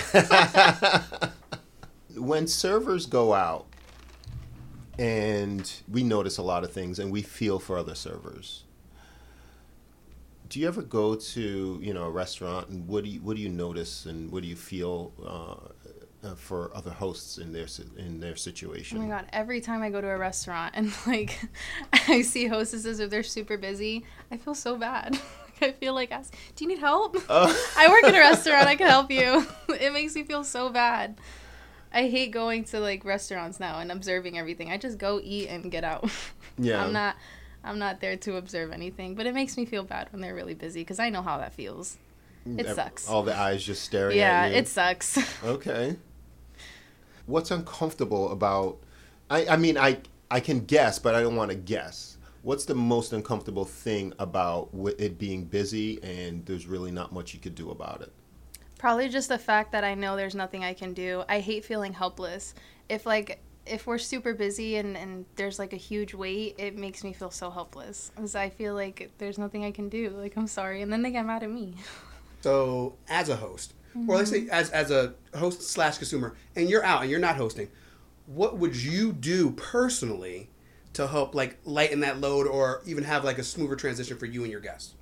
when 2.15 2.47
servers 2.47 3.05
go 3.05 3.33
out 3.33 3.65
and 4.99 5.71
we 5.91 6.03
notice 6.03 6.37
a 6.37 6.43
lot 6.43 6.63
of 6.63 6.71
things 6.71 6.99
and 6.99 7.11
we 7.11 7.21
feel 7.21 7.59
for 7.59 7.77
other 7.77 7.95
servers. 7.95 8.63
Do 10.53 10.59
you 10.59 10.67
ever 10.67 10.83
go 10.83 11.15
to, 11.15 11.79
you 11.81 11.95
know, 11.95 12.03
a 12.03 12.11
restaurant 12.11 12.69
and 12.69 12.87
what 12.87 13.03
do 13.03 13.09
you 13.09 13.19
what 13.21 13.35
do 13.35 13.41
you 13.41 13.49
notice 13.49 14.05
and 14.05 14.31
what 14.31 14.43
do 14.43 14.47
you 14.47 14.55
feel 14.55 15.11
uh, 15.25 16.27
uh, 16.27 16.35
for 16.35 16.69
other 16.75 16.91
hosts 16.91 17.39
in 17.39 17.51
their 17.51 17.65
in 17.97 18.19
their 18.19 18.35
situation? 18.35 18.99
Oh 18.99 19.01
my 19.01 19.07
god! 19.07 19.25
Every 19.33 19.59
time 19.61 19.81
I 19.81 19.89
go 19.89 19.99
to 19.99 20.07
a 20.07 20.15
restaurant 20.15 20.75
and 20.75 20.93
like 21.07 21.39
I 22.07 22.21
see 22.21 22.45
hostesses 22.45 22.99
if 22.99 23.09
they're 23.09 23.23
super 23.23 23.57
busy, 23.57 24.05
I 24.29 24.37
feel 24.37 24.53
so 24.53 24.77
bad. 24.77 25.19
I 25.61 25.71
feel 25.71 25.95
like, 25.95 26.11
ask, 26.11 26.35
do 26.55 26.65
you 26.65 26.67
need 26.67 26.77
help? 26.77 27.17
Oh. 27.29 27.73
I 27.75 27.87
work 27.87 28.03
in 28.03 28.13
a 28.13 28.19
restaurant. 28.19 28.67
I 28.67 28.75
can 28.75 28.87
help 28.87 29.09
you. 29.09 29.47
It 29.69 29.91
makes 29.91 30.13
me 30.13 30.21
feel 30.21 30.43
so 30.43 30.69
bad. 30.69 31.19
I 31.91 32.09
hate 32.09 32.29
going 32.29 32.65
to 32.65 32.79
like 32.79 33.03
restaurants 33.03 33.59
now 33.59 33.79
and 33.79 33.91
observing 33.91 34.37
everything. 34.37 34.71
I 34.71 34.77
just 34.77 34.99
go 34.99 35.19
eat 35.23 35.47
and 35.47 35.71
get 35.71 35.83
out. 35.83 36.11
Yeah. 36.59 36.83
I'm 36.83 36.93
not. 36.93 37.15
I'm 37.63 37.79
not 37.79 38.01
there 38.01 38.17
to 38.17 38.35
observe 38.37 38.71
anything, 38.71 39.15
but 39.15 39.25
it 39.25 39.33
makes 39.33 39.57
me 39.57 39.65
feel 39.65 39.83
bad 39.83 40.11
when 40.11 40.21
they're 40.21 40.35
really 40.35 40.53
busy 40.53 40.81
because 40.81 40.99
I 40.99 41.09
know 41.09 41.21
how 41.21 41.37
that 41.37 41.53
feels. 41.53 41.97
It 42.45 42.67
sucks. 42.67 43.07
All 43.07 43.23
the 43.23 43.35
eyes 43.35 43.63
just 43.63 43.83
staring 43.83 44.17
Yeah, 44.17 44.41
at 44.43 44.47
you. 44.47 44.53
Yeah, 44.53 44.59
it 44.59 44.67
sucks. 44.67 45.17
Okay. 45.43 45.95
What's 47.25 47.51
uncomfortable 47.51 48.31
about? 48.31 48.79
I 49.29 49.45
I 49.47 49.55
mean 49.57 49.77
I 49.77 49.99
I 50.29 50.39
can 50.41 50.65
guess, 50.65 50.99
but 50.99 51.15
I 51.15 51.21
don't 51.21 51.35
want 51.35 51.51
to 51.51 51.57
guess. 51.57 52.17
What's 52.41 52.65
the 52.65 52.75
most 52.75 53.13
uncomfortable 53.13 53.63
thing 53.63 54.13
about 54.19 54.69
it 54.99 55.17
being 55.17 55.45
busy 55.45 56.03
and 56.03 56.45
there's 56.45 56.67
really 56.67 56.91
not 56.91 57.13
much 57.13 57.33
you 57.33 57.39
could 57.39 57.55
do 57.55 57.71
about 57.71 58.01
it? 58.01 58.11
Probably 58.77 59.07
just 59.07 59.29
the 59.29 59.37
fact 59.39 59.71
that 59.71 59.85
I 59.85 59.95
know 59.95 60.17
there's 60.17 60.35
nothing 60.35 60.65
I 60.65 60.73
can 60.73 60.93
do. 60.93 61.23
I 61.29 61.39
hate 61.39 61.63
feeling 61.63 61.93
helpless. 61.93 62.53
If 62.89 63.05
like 63.05 63.39
if 63.65 63.87
we're 63.87 63.97
super 63.97 64.33
busy 64.33 64.75
and, 64.75 64.97
and 64.97 65.25
there's 65.35 65.59
like 65.59 65.73
a 65.73 65.77
huge 65.77 66.13
wait, 66.13 66.55
it 66.57 66.77
makes 66.77 67.03
me 67.03 67.13
feel 67.13 67.31
so 67.31 67.49
helpless. 67.49 68.11
Because 68.15 68.35
I 68.35 68.49
feel 68.49 68.73
like 68.73 69.11
there's 69.17 69.37
nothing 69.37 69.63
I 69.63 69.71
can 69.71 69.89
do. 69.89 70.09
Like, 70.09 70.35
I'm 70.35 70.47
sorry. 70.47 70.81
And 70.81 70.91
then 70.91 71.01
they 71.01 71.11
get 71.11 71.25
mad 71.25 71.43
at 71.43 71.49
me. 71.49 71.75
So, 72.41 72.95
as 73.07 73.29
a 73.29 73.37
host, 73.37 73.73
or 74.07 74.17
let's 74.17 74.29
say 74.29 74.47
as, 74.51 74.69
as 74.71 74.91
a 74.91 75.13
host 75.33 75.61
slash 75.61 75.97
consumer, 75.97 76.35
and 76.55 76.69
you're 76.69 76.83
out 76.83 77.01
and 77.01 77.09
you're 77.09 77.19
not 77.19 77.37
hosting, 77.37 77.69
what 78.25 78.57
would 78.57 78.75
you 78.75 79.13
do 79.13 79.51
personally 79.51 80.49
to 80.93 81.07
help 81.07 81.33
like 81.33 81.57
lighten 81.63 82.01
that 82.01 82.19
load 82.19 82.47
or 82.47 82.81
even 82.85 83.03
have 83.03 83.23
like 83.23 83.37
a 83.37 83.43
smoother 83.43 83.75
transition 83.75 84.17
for 84.17 84.25
you 84.25 84.43
and 84.43 84.51
your 84.51 84.61
guests? 84.61 84.95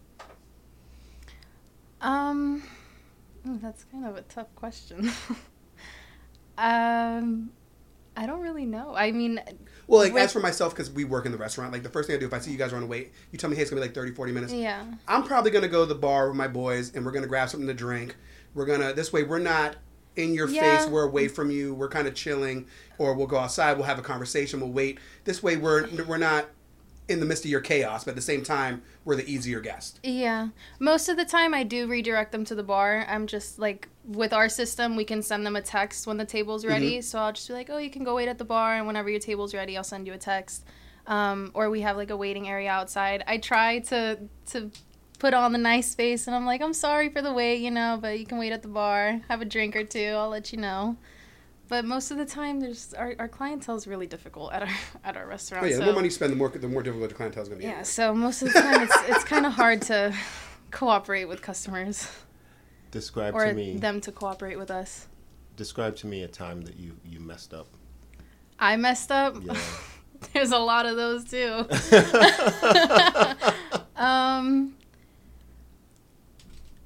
Um, 2.00 2.64
that's 3.44 3.86
kind 3.86 4.06
of 4.06 4.18
a 4.18 4.22
tough 4.24 4.54
question. 4.56 5.12
um, 6.58 7.52
I 8.16 8.26
don't 8.26 8.42
really 8.42 8.66
know. 8.66 8.94
I 8.96 9.12
mean, 9.12 9.40
Well, 9.88 10.02
like 10.02 10.14
as 10.14 10.34
for 10.34 10.40
myself, 10.42 10.74
because 10.74 10.92
we 10.92 11.06
work 11.06 11.26
in 11.26 11.32
the 11.32 11.38
restaurant, 11.38 11.72
like 11.72 11.84
the 11.84 11.90
first 11.90 12.08
thing 12.08 12.16
I 12.16 12.20
do 12.20 12.26
if 12.26 12.34
I 12.34 12.40
see 12.40 12.52
you 12.52 12.58
guys 12.58 12.74
are 12.74 12.78
on 12.78 12.84
a 12.84 12.88
wait, 12.88 13.12
you 13.32 13.38
tell 13.38 13.50
me, 13.50 13.56
hey, 13.56 13.62
it's 13.62 13.72
gonna 13.72 13.82
be 13.82 13.88
like 13.88 13.96
30, 13.96 14.12
40 14.12 14.32
minutes. 14.32 14.54
yeah. 14.54 14.84
I'm 15.08 15.24
probably 15.24 15.52
gonna 15.52 15.68
go 15.70 15.82
to 15.82 15.86
the 15.94 16.00
bar 16.00 16.28
with 16.28 16.36
my 16.38 16.48
boys 16.48 16.94
and 16.94 17.06
we're 17.06 17.12
gonna 17.12 17.28
grab 17.28 17.50
something 17.50 17.68
to 17.68 17.74
drink. 17.74 18.16
We're 18.54 18.66
gonna 18.66 18.94
this 18.94 19.14
way 19.14 19.24
we're 19.24 19.40
not 19.40 19.76
in 20.18 20.34
your 20.34 20.50
Yeah. 20.50 20.80
face, 20.80 20.90
we're 20.90 21.04
away 21.04 21.30
from 21.30 21.52
you, 21.52 21.74
we're 21.74 21.88
kind 21.88 22.06
of 22.08 22.14
chilling, 22.14 22.68
or 22.98 23.14
we'll 23.14 23.28
go 23.28 23.38
outside, 23.38 23.78
we'll 23.78 23.86
have 23.86 23.98
a 24.00 24.02
conversation, 24.04 24.60
we'll 24.60 24.72
wait. 24.72 25.00
This 25.24 25.42
way 25.42 25.56
we're 25.56 25.88
we're 26.06 26.18
not 26.18 26.48
in 27.12 27.20
the 27.20 27.26
midst 27.26 27.46
of 27.46 27.52
your 27.52 27.62
chaos, 27.62 28.04
but 28.04 28.12
at 28.12 28.16
the 28.16 28.22
same 28.22 28.44
time 28.44 28.82
we're 29.06 29.16
the 29.16 29.30
easier 29.30 29.60
guest. 29.60 30.00
Yeah. 30.04 30.50
Most 30.80 31.10
of 31.10 31.18
the 31.18 31.26
time, 31.26 31.54
I 31.54 31.64
do 31.64 31.88
redirect 31.88 32.32
them 32.32 32.46
to 32.46 32.56
the 32.56 32.64
bar. 32.64 33.06
I'm 33.08 33.28
just 33.28 33.60
like, 33.60 33.88
with 34.06 34.34
our 34.34 34.50
system, 34.50 34.96
we 34.96 35.06
can 35.06 35.22
send 35.22 35.46
them 35.46 35.56
a 35.56 35.62
text 35.62 36.08
when 36.08 36.18
the 36.18 36.26
table's 36.26 36.66
ready. 36.66 37.02
So 37.02 37.20
I'll 37.20 37.34
just 37.34 37.48
be 37.48 37.54
like, 37.54 37.70
oh, 37.70 37.78
you 37.78 37.90
can 37.90 38.04
go 38.04 38.16
wait 38.16 38.28
at 38.28 38.38
the 38.38 38.46
bar, 38.46 38.76
and 38.76 38.88
whenever 38.88 39.10
your 39.10 39.20
table's 39.20 39.54
ready, 39.54 39.78
I'll 39.78 39.84
send 39.84 40.08
you 40.08 40.14
a 40.14 40.18
text. 40.18 40.66
Um, 41.08 41.52
or 41.54 41.70
we 41.70 41.82
have 41.82 41.98
like 41.98 42.12
a 42.12 42.18
waiting 42.18 42.48
area 42.48 42.70
outside. 42.70 43.24
I 43.26 43.38
try 43.38 43.80
to 43.80 44.20
to 44.52 44.72
put 45.18 45.34
on 45.34 45.52
the 45.52 45.58
nice 45.58 45.94
face, 45.94 46.28
and 46.28 46.36
I'm 46.36 46.46
like, 46.46 46.62
I'm 46.62 46.74
sorry 46.74 47.10
for 47.10 47.22
the 47.22 47.34
wait, 47.34 47.58
you 47.58 47.72
know, 47.72 47.98
but 48.02 48.20
you 48.20 48.26
can 48.26 48.38
wait 48.38 48.52
at 48.52 48.62
the 48.62 48.68
bar, 48.68 49.22
have 49.28 49.42
a 49.42 49.46
drink 49.46 49.76
or 49.76 49.84
two. 49.84 50.14
I'll 50.18 50.30
let 50.30 50.52
you 50.52 50.60
know. 50.60 50.98
But 51.72 51.86
most 51.86 52.12
of 52.12 52.18
the 52.18 52.26
time, 52.26 52.60
there's 52.60 52.94
our, 52.96 53.16
our 53.18 53.30
clientele 53.30 53.78
is 53.78 53.88
really 53.88 54.06
difficult 54.06 54.52
at 54.52 54.64
our 54.64 54.76
at 55.06 55.16
our 55.16 55.26
restaurant. 55.26 55.64
Oh 55.64 55.70
yeah, 55.70 55.78
the 55.78 55.86
more 55.86 55.94
money 55.94 56.08
you 56.08 56.12
spend, 56.12 56.34
the 56.34 56.36
more 56.36 56.50
the 56.50 56.68
more 56.68 56.84
difficult 56.84 57.08
the 57.08 57.16
clientele 57.16 57.44
is 57.44 57.48
gonna 57.48 57.62
be. 57.62 57.66
yeah, 57.66 57.84
so 57.84 58.14
most 58.14 58.42
of 58.42 58.52
the 58.52 58.60
time 58.60 58.84
it's 58.84 58.98
it's 59.08 59.24
kind 59.24 59.46
of 59.46 59.54
hard 59.54 59.82
to 59.84 60.14
cooperate 60.72 61.30
with 61.30 61.42
customers 61.42 62.10
Describe 62.92 63.34
or 63.34 63.46
to 63.46 63.54
me. 63.54 63.78
them 63.78 64.02
to 64.02 64.12
cooperate 64.12 64.58
with 64.58 64.70
us. 64.70 65.08
Describe 65.56 65.96
to 65.96 66.08
me 66.08 66.24
a 66.24 66.28
time 66.28 66.64
that 66.64 66.76
you 66.76 66.98
you 67.06 67.22
messed 67.22 67.54
up. 67.54 67.68
I 68.60 68.76
messed 68.76 69.10
up. 69.10 69.38
Yeah. 69.42 69.58
There's 70.34 70.52
a 70.52 70.60
lot 70.60 70.86
of 70.86 70.98
those 70.98 71.24
too. 71.24 71.68
um 73.96 74.76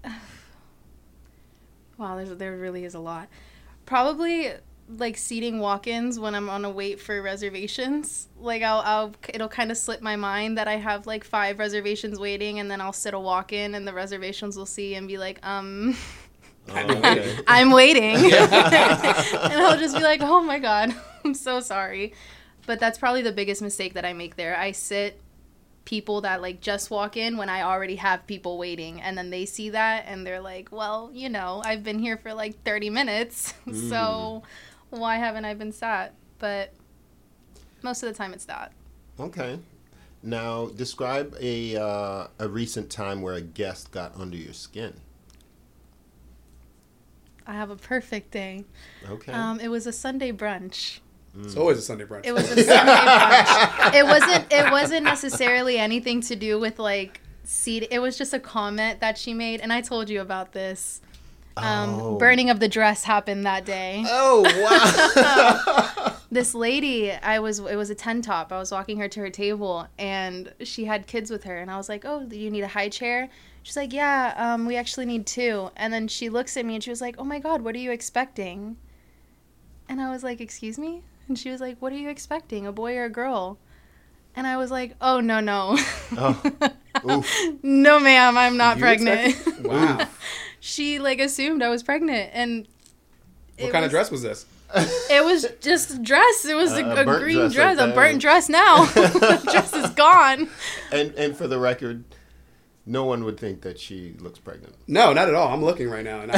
Wow, 1.98 2.18
there's 2.18 2.38
there 2.38 2.56
really 2.56 2.86
is 2.86 2.94
a 2.94 3.00
lot. 3.00 3.30
Probably 3.88 4.54
like 4.88 5.18
seating 5.18 5.60
walk-ins 5.60 6.20
when 6.20 6.36
I'm 6.36 6.50
on 6.50 6.64
a 6.64 6.70
wait 6.70 7.00
for 7.00 7.22
reservations. 7.22 8.28
Like 8.40 8.62
I'll, 8.62 8.82
I'll 8.82 9.16
it'll 9.30 9.50
kind 9.50 9.72
of 9.72 9.78
slip 9.78 10.02
my 10.02 10.16
mind 10.16 10.58
that 10.58 10.68
I 10.68 10.76
have 10.76 11.08
like 11.08 11.24
five 11.24 11.60
reservations 11.60 12.20
waiting, 12.20 12.60
and 12.60 12.70
then 12.70 12.82
I'll 12.82 12.94
sit 12.94 13.14
a 13.14 13.20
walk-in, 13.20 13.76
and 13.76 13.88
the 13.88 13.94
reservations 13.94 14.58
will 14.58 14.66
see 14.66 14.96
and 14.96 15.08
be 15.08 15.18
like, 15.18 15.46
um, 15.46 15.96
Oh, 16.70 16.80
okay. 16.80 17.38
I'm 17.48 17.72
waiting, 17.72 18.16
and 18.34 18.34
I'll 18.34 19.78
just 19.78 19.96
be 19.96 20.04
like, 20.04 20.22
oh 20.22 20.42
my 20.42 20.60
god, 20.60 20.96
I'm 21.24 21.34
so 21.34 21.60
sorry. 21.60 22.14
But 22.66 22.80
that's 22.80 22.98
probably 22.98 23.22
the 23.22 23.32
biggest 23.32 23.62
mistake 23.62 23.94
that 23.94 24.06
I 24.06 24.14
make 24.14 24.36
there. 24.36 24.58
I 24.58 24.72
sit 24.72 25.22
people 25.86 26.22
that 26.22 26.42
like 26.42 26.62
just 26.62 26.90
walk 26.90 27.16
in 27.16 27.38
when 27.38 27.48
I 27.48 27.62
already 27.62 27.98
have 27.98 28.26
people 28.26 28.58
waiting 28.58 29.00
and 29.00 29.16
then 29.16 29.30
they 29.30 29.46
see 29.46 29.70
that 29.70 30.06
and 30.08 30.26
they're 30.26 30.42
like, 30.42 30.70
"Well, 30.72 31.12
you 31.14 31.30
know, 31.30 31.62
I've 31.64 31.84
been 31.84 32.00
here 32.00 32.18
for 32.18 32.34
like 32.34 32.64
30 32.64 32.90
minutes. 32.90 33.54
so 33.90 34.42
why 35.00 35.18
haven't 35.18 35.46
I 35.46 35.54
been 35.54 35.72
sat?" 35.72 36.14
But 36.40 36.74
most 37.82 38.04
of 38.04 38.10
the 38.10 38.16
time 38.16 38.34
it's 38.34 38.46
that. 38.46 38.72
Okay. 39.20 39.60
Now, 40.24 40.68
describe 40.68 41.36
a 41.40 41.78
uh, 41.78 42.28
a 42.40 42.48
recent 42.48 42.90
time 42.90 43.22
where 43.22 43.36
a 43.36 43.42
guest 43.42 43.92
got 43.92 44.16
under 44.18 44.38
your 44.38 44.54
skin. 44.54 44.96
I 47.48 47.54
have 47.54 47.70
a 47.70 47.76
perfect 47.76 48.32
day. 48.32 48.66
Okay. 49.08 49.32
Um, 49.32 49.60
it 49.60 49.68
was 49.68 49.86
a 49.86 49.92
Sunday 49.92 50.32
brunch. 50.32 51.00
It's 51.38 51.56
always 51.56 51.78
a 51.78 51.82
Sunday 51.82 52.06
brunch. 52.06 52.26
It 52.26 52.34
was 52.34 52.50
a 52.50 52.64
Sunday 52.64 52.92
brunch. 52.94 53.94
It 53.94 54.06
wasn't. 54.06 54.52
It 54.52 54.72
wasn't 54.72 55.04
necessarily 55.04 55.78
anything 55.78 56.22
to 56.22 56.36
do 56.36 56.60
with 56.60 56.80
like 56.80 57.22
seat. 57.44 57.88
It 57.92 58.00
was 58.00 58.18
just 58.18 58.34
a 58.34 58.40
comment 58.40 59.02
that 59.02 59.18
she 59.18 59.34
made, 59.34 59.62
and 59.62 59.72
I 59.72 59.82
told 59.82 60.10
you 60.10 60.22
about 60.22 60.54
this. 60.54 61.02
Um, 61.58 61.90
Oh. 62.02 62.18
Burning 62.18 62.50
of 62.50 62.60
the 62.60 62.68
dress 62.68 63.04
happened 63.04 63.46
that 63.46 63.66
day. 63.66 64.04
oh 64.08 64.44
wow! 64.62 66.12
This 66.32 66.54
lady, 66.54 67.12
I 67.14 67.40
was. 67.40 67.60
It 67.60 67.78
was 67.78 67.90
a 67.90 67.96
ten 67.96 68.22
top. 68.22 68.52
I 68.52 68.58
was 68.60 68.70
walking 68.72 68.98
her 69.00 69.08
to 69.08 69.20
her 69.22 69.30
table, 69.30 69.88
and 69.98 70.52
she 70.64 70.84
had 70.84 71.08
kids 71.08 71.32
with 71.32 71.46
her, 71.46 71.58
and 71.58 71.72
I 71.72 71.78
was 71.78 71.88
like, 71.88 72.04
"Oh, 72.04 72.28
you 72.30 72.52
need 72.52 72.64
a 72.64 72.68
high 72.68 72.90
chair?" 72.90 73.30
She's 73.64 73.78
like, 73.78 73.94
"Yeah, 73.94 74.34
um, 74.36 74.66
we 74.66 74.76
actually 74.76 75.06
need 75.06 75.26
two. 75.26 75.70
And 75.78 75.94
then 75.94 76.10
she 76.10 76.28
looks 76.28 76.58
at 76.58 76.66
me 76.66 76.76
and 76.76 76.84
she 76.84 76.90
was 76.90 77.00
like, 77.00 77.16
"Oh 77.18 77.24
my 77.24 77.40
God, 77.40 77.62
what 77.62 77.74
are 77.74 77.78
you 77.80 77.92
expecting?" 77.92 78.76
And 79.88 80.02
I 80.02 80.10
was 80.12 80.24
like, 80.24 80.42
"Excuse 80.42 80.78
me?" 80.78 81.04
And 81.30 81.40
she 81.40 81.50
was 81.50 81.62
like, 81.62 81.78
"What 81.80 81.94
are 81.94 81.98
you 81.98 82.10
expecting, 82.10 82.68
a 82.68 82.72
boy 82.74 82.98
or 82.98 83.06
a 83.06 83.10
girl?" 83.10 83.58
And 84.36 84.46
I 84.46 84.58
was 84.58 84.72
like, 84.72 84.96
"Oh 85.00 85.22
no, 85.22 85.40
no, 85.40 85.78
Oh, 86.18 87.24
no, 87.64 88.00
ma'am, 88.02 88.38
I'm 88.38 88.58
not 88.58 88.76
You 88.78 88.82
pregnant." 88.82 89.28
expect- 89.30 89.60
wow. 89.66 90.06
She 90.66 90.98
like 91.00 91.20
assumed 91.20 91.62
I 91.62 91.70
was 91.70 91.84
pregnant, 91.84 92.32
and 92.34 92.68
What 93.58 93.70
it 93.70 93.72
kind 93.72 93.86
of 93.86 93.92
dress 93.92 94.10
was 94.10 94.22
this? 94.24 94.46
It 94.76 95.24
was 95.24 95.46
just 95.62 95.92
a 95.94 96.00
dress. 96.00 96.44
It 96.44 96.56
was 96.56 96.72
A- 96.74 96.84
a, 96.84 96.96
a 96.96 97.02
a 97.02 97.20
green 97.20 97.38
dress 97.38 97.54
dress, 97.54 97.78
right 97.78 97.90
a 97.90 97.94
burnt 97.94 98.20
dress 98.20 98.50
now. 98.50 98.86
the 98.86 99.42
dress 99.52 99.74
is 99.74 99.92
gone. 99.92 100.50
And 100.92 101.14
and 101.14 101.38
for 101.38 101.48
the 101.48 101.60
record, 101.60 102.04
no 102.86 103.06
one 103.06 103.24
would 103.26 103.40
think 103.40 103.62
that 103.62 103.80
she 103.80 104.16
looks 104.20 104.40
pregnant. 104.40 104.74
No, 104.88 105.14
not 105.14 105.28
at 105.30 105.36
all. 105.36 105.54
I'm 105.54 105.64
looking 105.64 105.88
right 105.88 106.04
now, 106.04 106.22
and 106.22 106.32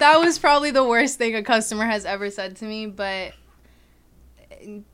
that 0.00 0.18
was 0.18 0.38
probably 0.38 0.70
the 0.70 0.84
worst 0.84 1.18
thing 1.18 1.34
a 1.34 1.42
customer 1.42 1.84
has 1.84 2.04
ever 2.04 2.30
said 2.30 2.54
to 2.56 2.64
me, 2.64 2.86
but 2.86 3.32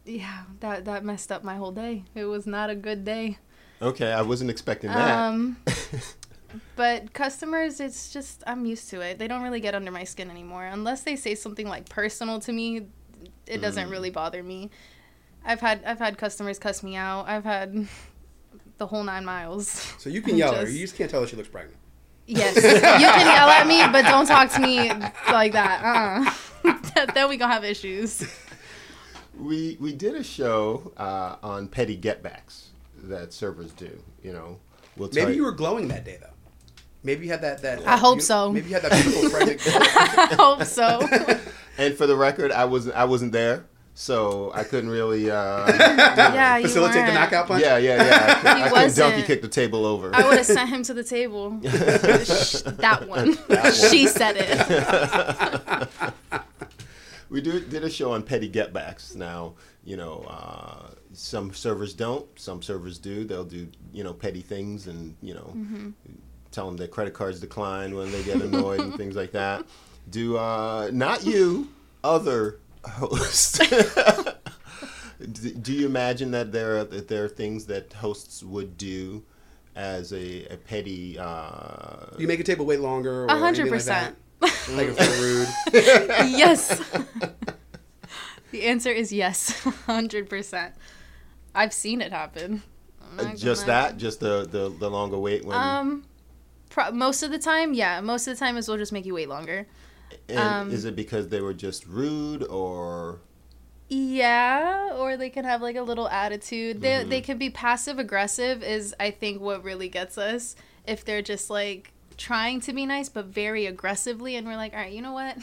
yeah, 0.04 0.44
that 0.60 0.86
that 0.86 1.04
messed 1.04 1.30
up 1.30 1.44
my 1.44 1.56
whole 1.56 1.72
day. 1.72 2.04
It 2.14 2.24
was 2.24 2.46
not 2.46 2.70
a 2.70 2.74
good 2.74 3.04
day. 3.04 3.38
Okay, 3.80 4.10
I 4.12 4.22
wasn't 4.22 4.50
expecting 4.50 4.90
that. 4.90 5.18
Um, 5.18 5.56
but 6.76 7.12
customers, 7.12 7.80
it's 7.80 8.12
just 8.12 8.42
I'm 8.46 8.64
used 8.64 8.90
to 8.90 9.00
it. 9.00 9.18
They 9.18 9.28
don't 9.28 9.42
really 9.42 9.60
get 9.60 9.74
under 9.74 9.90
my 9.90 10.04
skin 10.04 10.30
anymore 10.30 10.64
unless 10.64 11.02
they 11.02 11.16
say 11.16 11.34
something 11.34 11.68
like 11.68 11.88
personal 11.88 12.40
to 12.40 12.52
me. 12.52 12.86
It 13.46 13.58
doesn't 13.58 13.88
really 13.90 14.10
bother 14.10 14.42
me. 14.42 14.70
I've 15.44 15.60
had 15.60 15.82
I've 15.84 15.98
had 15.98 16.18
customers 16.18 16.58
cuss 16.58 16.82
me 16.82 16.96
out. 16.96 17.28
I've 17.28 17.44
had 17.44 17.86
the 18.78 18.86
whole 18.86 19.04
nine 19.04 19.24
miles. 19.24 19.68
so 19.98 20.08
you 20.10 20.22
can 20.22 20.36
yell 20.36 20.54
at 20.54 20.66
her. 20.66 20.68
You 20.72 20.80
just 20.80 20.96
can't 20.96 21.10
tell 21.10 21.20
her 21.20 21.26
she 21.26 21.36
looks 21.36 21.48
pregnant. 21.48 21.78
Yes, 22.26 22.56
you 22.56 22.62
can 22.62 23.26
yell 23.26 23.48
at 23.48 23.66
me, 23.66 23.82
but 23.92 24.02
don't 24.08 24.26
talk 24.26 24.50
to 24.52 24.60
me 24.60 24.90
like 25.32 25.52
that. 25.52 26.34
Uh, 26.64 27.06
then 27.14 27.28
we 27.28 27.36
gonna 27.36 27.52
have 27.52 27.64
issues. 27.64 28.24
we 29.38 29.76
we 29.80 29.92
did 29.92 30.14
a 30.14 30.22
show 30.22 30.92
uh, 30.96 31.36
on 31.42 31.66
petty 31.68 31.96
getbacks 31.98 32.66
that 33.04 33.32
servers 33.32 33.72
do. 33.72 33.98
You 34.22 34.32
know, 34.32 34.58
we'll 34.96 35.08
tell 35.08 35.24
Maybe 35.24 35.36
you 35.36 35.42
were 35.42 35.52
glowing 35.52 35.88
that 35.88 36.04
day 36.04 36.18
though. 36.20 36.31
Maybe 37.04 37.26
you 37.26 37.32
had 37.32 37.42
that. 37.42 37.62
that 37.62 37.84
I 37.86 37.96
hope 37.96 38.16
you- 38.16 38.22
so. 38.22 38.52
Maybe 38.52 38.68
you 38.68 38.74
had 38.74 38.82
that 38.84 38.92
beautiful 39.02 39.30
pregnant. 39.30 39.60
I 39.66 40.34
hope 40.38 40.64
so. 40.64 41.00
And 41.78 41.94
for 41.94 42.06
the 42.06 42.14
record, 42.14 42.52
I 42.52 42.66
wasn't 42.66 42.94
I 42.96 43.06
wasn't 43.06 43.32
there, 43.32 43.64
so 43.94 44.52
I 44.54 44.62
couldn't 44.62 44.90
really. 44.90 45.30
Uh, 45.30 45.66
yeah, 45.68 46.58
you 46.58 46.64
Facilitate 46.68 46.96
the 46.96 47.00
weren't. 47.04 47.14
knockout 47.14 47.48
punch. 47.48 47.62
yeah, 47.62 47.78
yeah, 47.78 47.96
yeah. 47.96 48.26
I, 48.28 48.34
could, 48.34 48.46
I 48.46 48.54
couldn't 48.68 48.72
wasn't. 48.72 49.12
donkey 49.14 49.26
kick 49.26 49.40
the 49.40 49.48
table 49.48 49.86
over. 49.86 50.14
I 50.14 50.28
would 50.28 50.36
have 50.36 50.44
sent 50.46 50.68
him 50.68 50.82
to 50.82 50.92
the 50.92 51.02
table. 51.02 51.48
That 51.62 53.06
one. 53.08 53.38
That 53.48 53.62
one. 53.64 53.72
she 53.72 54.06
said 54.06 54.36
it. 54.38 55.88
we 57.30 57.40
do, 57.40 57.58
did 57.60 57.84
a 57.84 57.90
show 57.90 58.12
on 58.12 58.22
petty 58.22 58.50
getbacks. 58.50 59.16
Now, 59.16 59.54
you 59.82 59.96
know, 59.96 60.26
uh, 60.28 60.90
some 61.14 61.54
servers 61.54 61.94
don't, 61.94 62.26
some 62.38 62.60
servers 62.62 62.98
do. 62.98 63.24
They'll 63.24 63.44
do, 63.44 63.66
you 63.94 64.04
know, 64.04 64.12
petty 64.12 64.42
things 64.42 64.86
and, 64.86 65.16
you 65.22 65.32
know, 65.34 65.56
tell 66.52 66.66
them 66.66 66.76
their 66.76 66.88
credit 66.88 67.14
cards 67.14 67.40
decline 67.40 67.94
when 67.94 68.12
they 68.12 68.22
get 68.22 68.40
annoyed 68.40 68.80
and 68.80 68.94
things 68.96 69.16
like 69.16 69.32
that. 69.32 69.64
Do, 70.10 70.36
uh, 70.36 70.90
not 70.92 71.24
you, 71.24 71.68
other 72.04 72.58
hosts. 72.84 73.58
do, 75.32 75.50
do 75.52 75.72
you 75.72 75.86
imagine 75.86 76.30
that 76.32 76.52
there 76.52 76.78
are, 76.78 76.84
that 76.84 77.08
there 77.08 77.24
are 77.24 77.28
things 77.28 77.66
that 77.66 77.92
hosts 77.92 78.42
would 78.42 78.76
do 78.76 79.22
as 79.74 80.12
a, 80.12 80.44
a 80.52 80.56
petty, 80.56 81.18
uh, 81.18 82.06
You 82.18 82.28
make 82.28 82.40
a 82.40 82.44
table 82.44 82.66
wait 82.66 82.80
longer. 82.80 83.24
A 83.26 83.38
hundred 83.38 83.68
anything 83.68 83.72
like 83.72 83.84
that? 83.84 84.14
percent. 84.40 84.76
Like 84.76 84.88
if 84.88 84.96
they're 84.98 85.20
rude. 85.20 85.48
Yes. 86.38 86.80
The 88.50 88.64
answer 88.64 88.90
is 88.90 89.10
yes, 89.14 89.58
hundred 89.86 90.28
percent. 90.28 90.74
I've 91.54 91.72
seen 91.72 92.02
it 92.02 92.12
happen. 92.12 92.62
I'm 93.02 93.16
not 93.16 93.26
Uh, 93.26 93.34
Just 93.34 93.62
gonna- 93.66 93.72
that, 93.88 93.96
just 93.96 94.20
the 94.20 94.46
the, 94.46 94.68
the 94.68 94.90
longer 94.90 95.16
wait 95.18 95.42
when. 95.42 95.56
Um, 95.56 96.04
pro- 96.72 96.90
most 96.90 97.22
of 97.22 97.30
the 97.30 97.38
time, 97.38 97.74
yeah. 97.74 98.00
Most 98.00 98.26
of 98.26 98.34
the 98.34 98.38
time, 98.44 98.56
is 98.56 98.66
we'll 98.68 98.78
just 98.78 98.92
make 98.92 99.06
you 99.06 99.14
wait 99.14 99.28
longer. 99.28 99.66
and 100.28 100.38
um, 100.38 100.70
is 100.70 100.84
it 100.84 100.96
because 100.96 101.28
they 101.28 101.40
were 101.40 101.54
just 101.54 101.86
rude 101.86 102.42
or? 102.44 103.20
Yeah, 103.88 104.94
or 104.96 105.16
they 105.16 105.28
can 105.28 105.44
have 105.44 105.60
like 105.60 105.76
a 105.76 105.82
little 105.82 106.08
attitude. 106.08 106.80
They 106.80 106.88
Mm-hmm. 107.00 107.10
they 107.10 107.20
can 107.20 107.38
be 107.38 107.50
passive 107.50 107.98
aggressive. 107.98 108.62
Is 108.62 108.94
I 108.98 109.10
think 109.10 109.40
what 109.40 109.62
really 109.64 109.88
gets 109.88 110.16
us 110.16 110.56
if 110.86 111.04
they're 111.04 111.22
just 111.22 111.50
like 111.50 111.92
trying 112.16 112.60
to 112.62 112.72
be 112.72 112.86
nice 112.86 113.08
but 113.10 113.26
very 113.26 113.66
aggressively, 113.66 114.36
and 114.36 114.46
we're 114.46 114.56
like, 114.56 114.72
all 114.72 114.78
right, 114.78 114.92
you 114.92 115.02
know 115.02 115.12
what? 115.12 115.36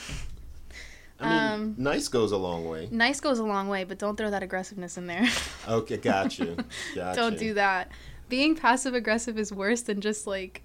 I 1.21 1.29
mean, 1.29 1.53
Um, 1.53 1.75
nice 1.77 2.07
goes 2.07 2.31
a 2.31 2.37
long 2.37 2.67
way. 2.67 2.87
Nice 2.91 3.19
goes 3.19 3.39
a 3.39 3.43
long 3.43 3.67
way, 3.67 3.83
but 3.83 3.99
don't 3.99 4.15
throw 4.15 4.31
that 4.31 4.41
aggressiveness 4.41 4.97
in 4.97 5.05
there. 5.05 5.27
Okay, 5.67 5.97
got 5.97 6.39
you. 6.39 6.55
Got 6.95 7.15
don't 7.15 7.33
you. 7.33 7.39
do 7.39 7.53
that. 7.55 7.91
Being 8.29 8.55
passive 8.55 8.93
aggressive 8.95 9.37
is 9.37 9.51
worse 9.51 9.81
than 9.81 10.01
just 10.01 10.25
like 10.25 10.63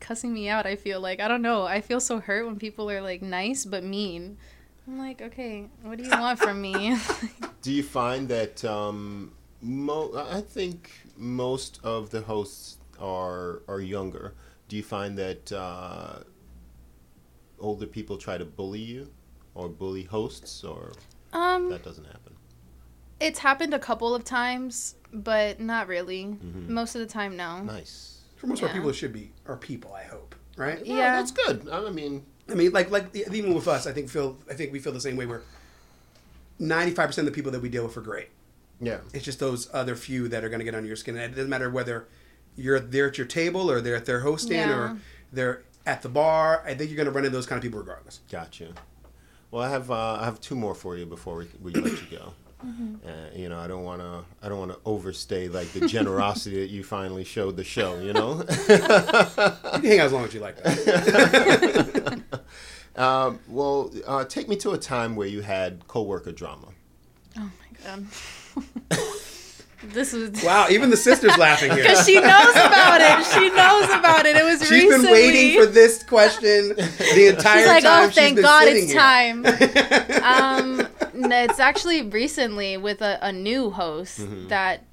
cussing 0.00 0.32
me 0.32 0.48
out. 0.48 0.66
I 0.66 0.76
feel 0.76 1.00
like 1.00 1.20
I 1.20 1.28
don't 1.28 1.42
know. 1.42 1.64
I 1.64 1.80
feel 1.80 2.00
so 2.00 2.20
hurt 2.20 2.46
when 2.46 2.56
people 2.56 2.90
are 2.90 3.00
like 3.00 3.22
nice 3.22 3.64
but 3.64 3.84
mean. 3.84 4.38
I'm 4.86 4.98
like, 4.98 5.20
okay, 5.20 5.66
what 5.82 5.98
do 5.98 6.04
you 6.04 6.10
want 6.10 6.38
from 6.38 6.60
me? 6.62 6.96
Do 7.62 7.72
you 7.72 7.82
find 7.82 8.26
that 8.28 8.64
um, 8.64 9.32
mo- 9.60 10.12
I 10.30 10.40
think 10.40 10.90
most 11.16 11.80
of 11.84 12.08
the 12.10 12.22
hosts 12.22 12.78
are 12.98 13.62
are 13.68 13.80
younger. 13.80 14.34
Do 14.68 14.76
you 14.76 14.82
find 14.82 15.18
that 15.18 15.52
uh, 15.52 16.20
older 17.58 17.86
people 17.86 18.16
try 18.16 18.38
to 18.38 18.44
bully 18.44 18.80
you 18.80 19.10
or 19.54 19.68
bully 19.68 20.04
hosts, 20.04 20.64
or 20.64 20.92
um, 21.32 21.68
that 21.68 21.82
doesn't 21.84 22.06
happen? 22.06 22.28
it's 23.20 23.38
happened 23.38 23.74
a 23.74 23.78
couple 23.78 24.14
of 24.14 24.24
times, 24.24 24.94
but 25.12 25.60
not 25.60 25.88
really. 25.88 26.24
Mm-hmm. 26.24 26.72
Most 26.72 26.94
of 26.94 27.00
the 27.00 27.06
time, 27.06 27.36
no. 27.36 27.62
Nice. 27.62 28.17
For 28.38 28.46
most 28.46 28.60
part, 28.60 28.70
Yeah. 28.72 28.78
people 28.78 28.92
should 28.92 29.12
be 29.12 29.30
are 29.46 29.56
people. 29.56 29.92
I 29.94 30.04
hope, 30.04 30.34
right? 30.56 30.84
Yeah, 30.86 30.94
Yeah. 30.96 31.16
that's 31.16 31.30
good. 31.32 31.68
I 31.70 31.90
mean, 31.90 32.24
I 32.48 32.54
mean, 32.54 32.72
like 32.72 32.90
like 32.90 33.14
even 33.14 33.52
with 33.54 33.68
us, 33.68 33.86
I 33.86 33.92
think 33.92 34.08
feel 34.08 34.38
I 34.50 34.54
think 34.54 34.72
we 34.72 34.78
feel 34.78 34.92
the 34.92 35.00
same 35.00 35.16
way. 35.16 35.26
Where 35.26 35.42
ninety 36.58 36.92
five 36.92 37.08
percent 37.08 37.26
of 37.28 37.32
the 37.34 37.36
people 37.36 37.52
that 37.52 37.60
we 37.62 37.68
deal 37.68 37.84
with 37.84 37.96
are 37.96 38.00
great. 38.00 38.28
yeah. 38.80 38.98
It's 39.12 39.24
just 39.24 39.38
those 39.40 39.68
other 39.72 39.96
few 39.96 40.28
that 40.28 40.44
are 40.44 40.48
going 40.48 40.60
to 40.60 40.64
get 40.64 40.74
under 40.74 40.86
your 40.86 40.96
skin. 40.96 41.16
And 41.16 41.24
it 41.32 41.36
doesn't 41.36 41.50
matter 41.50 41.68
whether 41.70 42.06
you're 42.56 42.80
there 42.80 43.08
at 43.08 43.18
your 43.18 43.26
table 43.26 43.70
or 43.70 43.80
they're 43.80 43.96
at 43.96 44.06
their 44.06 44.20
hosting 44.20 44.58
Yeah. 44.58 44.72
or 44.78 44.98
they're 45.32 45.62
at 45.86 46.02
the 46.02 46.08
bar. 46.08 46.62
I 46.64 46.74
think 46.74 46.90
you're 46.90 46.96
going 46.96 47.06
to 47.06 47.12
run 47.12 47.24
into 47.24 47.36
those 47.36 47.46
kind 47.46 47.56
of 47.58 47.62
people 47.62 47.80
regardless. 47.80 48.20
Gotcha. 48.30 48.72
Well, 49.50 49.62
I 49.62 49.70
have 49.70 49.90
uh, 49.90 50.18
I 50.20 50.24
have 50.24 50.40
two 50.40 50.54
more 50.54 50.74
for 50.74 50.96
you 50.96 51.06
before 51.06 51.38
we, 51.38 51.46
we 51.60 51.72
let 51.72 51.92
you 52.10 52.18
go. 52.18 52.34
Mm-hmm. 52.66 53.06
Uh, 53.06 53.10
you 53.36 53.48
know, 53.48 53.58
I 53.58 53.68
don't 53.68 53.84
want 53.84 54.00
to 54.00 54.24
I 54.42 54.48
don't 54.48 54.58
want 54.58 54.72
to 54.72 54.78
overstay 54.84 55.48
like 55.48 55.68
the 55.72 55.86
generosity 55.86 56.58
that 56.60 56.70
you 56.70 56.82
finally 56.82 57.22
showed 57.22 57.56
the 57.56 57.62
show. 57.64 57.98
You 58.00 58.12
know. 58.12 58.44
You 58.68 58.78
can 58.78 59.84
hang 59.84 60.00
out 60.00 60.06
as 60.06 60.12
long 60.12 60.24
as 60.24 60.34
you 60.34 60.40
like. 60.40 60.56
That. 60.62 62.20
um, 62.96 63.38
well, 63.48 63.92
uh, 64.06 64.24
take 64.24 64.48
me 64.48 64.56
to 64.56 64.72
a 64.72 64.78
time 64.78 65.14
where 65.14 65.28
you 65.28 65.40
had 65.40 65.86
coworker 65.86 66.32
drama. 66.32 66.68
Oh 67.38 67.42
my 67.42 67.50
god. 67.84 68.06
this 69.94 70.12
was 70.12 70.42
Wow, 70.42 70.66
even 70.70 70.90
the 70.90 70.96
sister's 70.96 71.36
laughing 71.38 71.70
here. 71.70 71.82
because 71.84 72.04
she 72.04 72.14
knows 72.20 72.50
about 72.56 73.00
it. 73.00 73.24
She 73.26 73.50
knows 73.50 73.84
about 73.90 74.26
it. 74.26 74.34
It 74.36 74.44
was 74.44 74.60
She's 74.60 74.70
recently. 74.84 75.04
been 75.06 75.12
waiting 75.12 75.60
for 75.60 75.66
this 75.66 76.02
question 76.02 76.70
the 76.70 77.32
entire 77.36 77.58
She's 77.60 77.66
like, 77.68 77.84
time. 77.84 78.02
oh, 78.02 78.06
she's 78.08 78.14
thank 78.16 78.34
been 78.36 78.42
God 78.42 78.66
it's 78.66 78.90
here." 78.90 79.00
time. 79.00 79.46
um, 80.24 80.76
no, 80.78 80.88
it's 81.24 81.58
actually 81.58 82.02
recently 82.02 82.76
with 82.76 83.00
a, 83.02 83.18
a 83.22 83.32
new 83.32 83.70
host 83.70 84.20
Mm-hmm. 84.20 84.48
that 84.48 84.84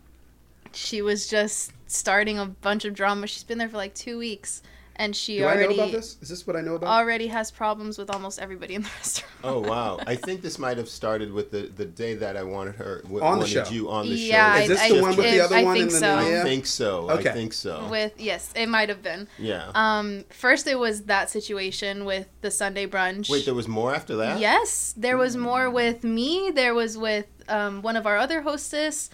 she 0.74 1.02
was 1.02 1.28
just 1.28 1.72
starting 1.88 2.38
a 2.38 2.46
bunch 2.46 2.84
of 2.86 2.94
drama. 2.94 3.28
She's 3.28 3.44
been 3.44 3.58
there 3.58 3.70
for 3.70 3.78
like 3.78 3.94
two 3.96 4.18
weeks, 4.18 4.62
and 4.98 5.16
she 5.16 5.38
Do 5.40 5.46
I 5.46 5.56
know 5.56 5.62
already 5.62 5.74
about 5.76 5.92
this? 5.92 6.18
Is 6.22 6.30
this 6.30 6.48
what 6.48 6.56
I 6.56 6.62
know 6.62 6.76
about? 6.76 6.90
already 6.90 7.28
has 7.28 7.52
problems 7.52 7.98
with 7.98 8.10
almost 8.10 8.40
everybody 8.40 8.76
in 8.76 8.82
the 8.84 8.90
restaurant. 8.98 9.32
Oh 9.44 9.60
wow! 9.60 10.00
I 10.08 10.16
think 10.16 10.42
this 10.42 10.58
might 10.58 10.78
have 10.78 10.90
started 10.90 11.32
with 11.32 11.52
the, 11.52 11.64
the 11.76 11.86
day 11.86 12.16
that 12.16 12.36
I 12.38 12.44
wanted 12.44 12.76
her 12.76 13.02
w- 13.04 13.22
On 13.24 13.34
the 13.40 13.46
wanted 13.46 13.68
show. 13.68 13.74
you 13.74 13.90
on 13.90 14.08
the 14.10 14.16
Yeah, 14.16 14.56
show. 14.56 14.62
Is 14.64 14.68
this 14.70 14.82
I- 14.82 14.90
the 14.90 14.98
I- 14.98 15.02
one 15.02 15.16
with 15.18 15.26
the 15.32 15.40
other 15.42 15.56
I 15.56 15.64
one 15.64 15.74
think 15.76 15.88
in 15.88 15.94
the 15.94 16.00
so. 16.00 16.18
I 16.18 16.44
think 16.44 16.66
so. 16.66 17.10
Okay. 17.12 17.30
I 17.30 17.34
think 17.34 17.54
so. 17.54 17.88
With 17.90 18.14
yes, 18.20 18.52
it 18.56 18.68
might 18.68 18.90
have 18.90 19.04
been. 19.04 19.28
yeah. 19.38 19.72
Um, 19.76 20.26
first 20.30 20.68
it 20.68 20.80
was 20.80 21.04
that 21.04 21.30
situation 21.30 22.06
with 22.06 22.28
the 22.42 22.52
Sunday 22.52 22.88
brunch. 22.88 23.30
Wait, 23.30 23.46
there 23.46 23.54
was 23.54 23.68
more 23.68 23.94
after 23.94 24.16
that. 24.18 24.40
Yes, 24.40 24.94
there 24.98 25.18
was 25.18 25.36
more 25.38 25.70
with 25.70 26.04
me. 26.04 26.52
There 26.54 26.74
was 26.74 26.98
with 26.98 27.28
um, 27.48 27.82
one 27.82 27.96
of 27.96 28.06
our 28.08 28.18
other 28.18 28.42
hostess. 28.42 29.10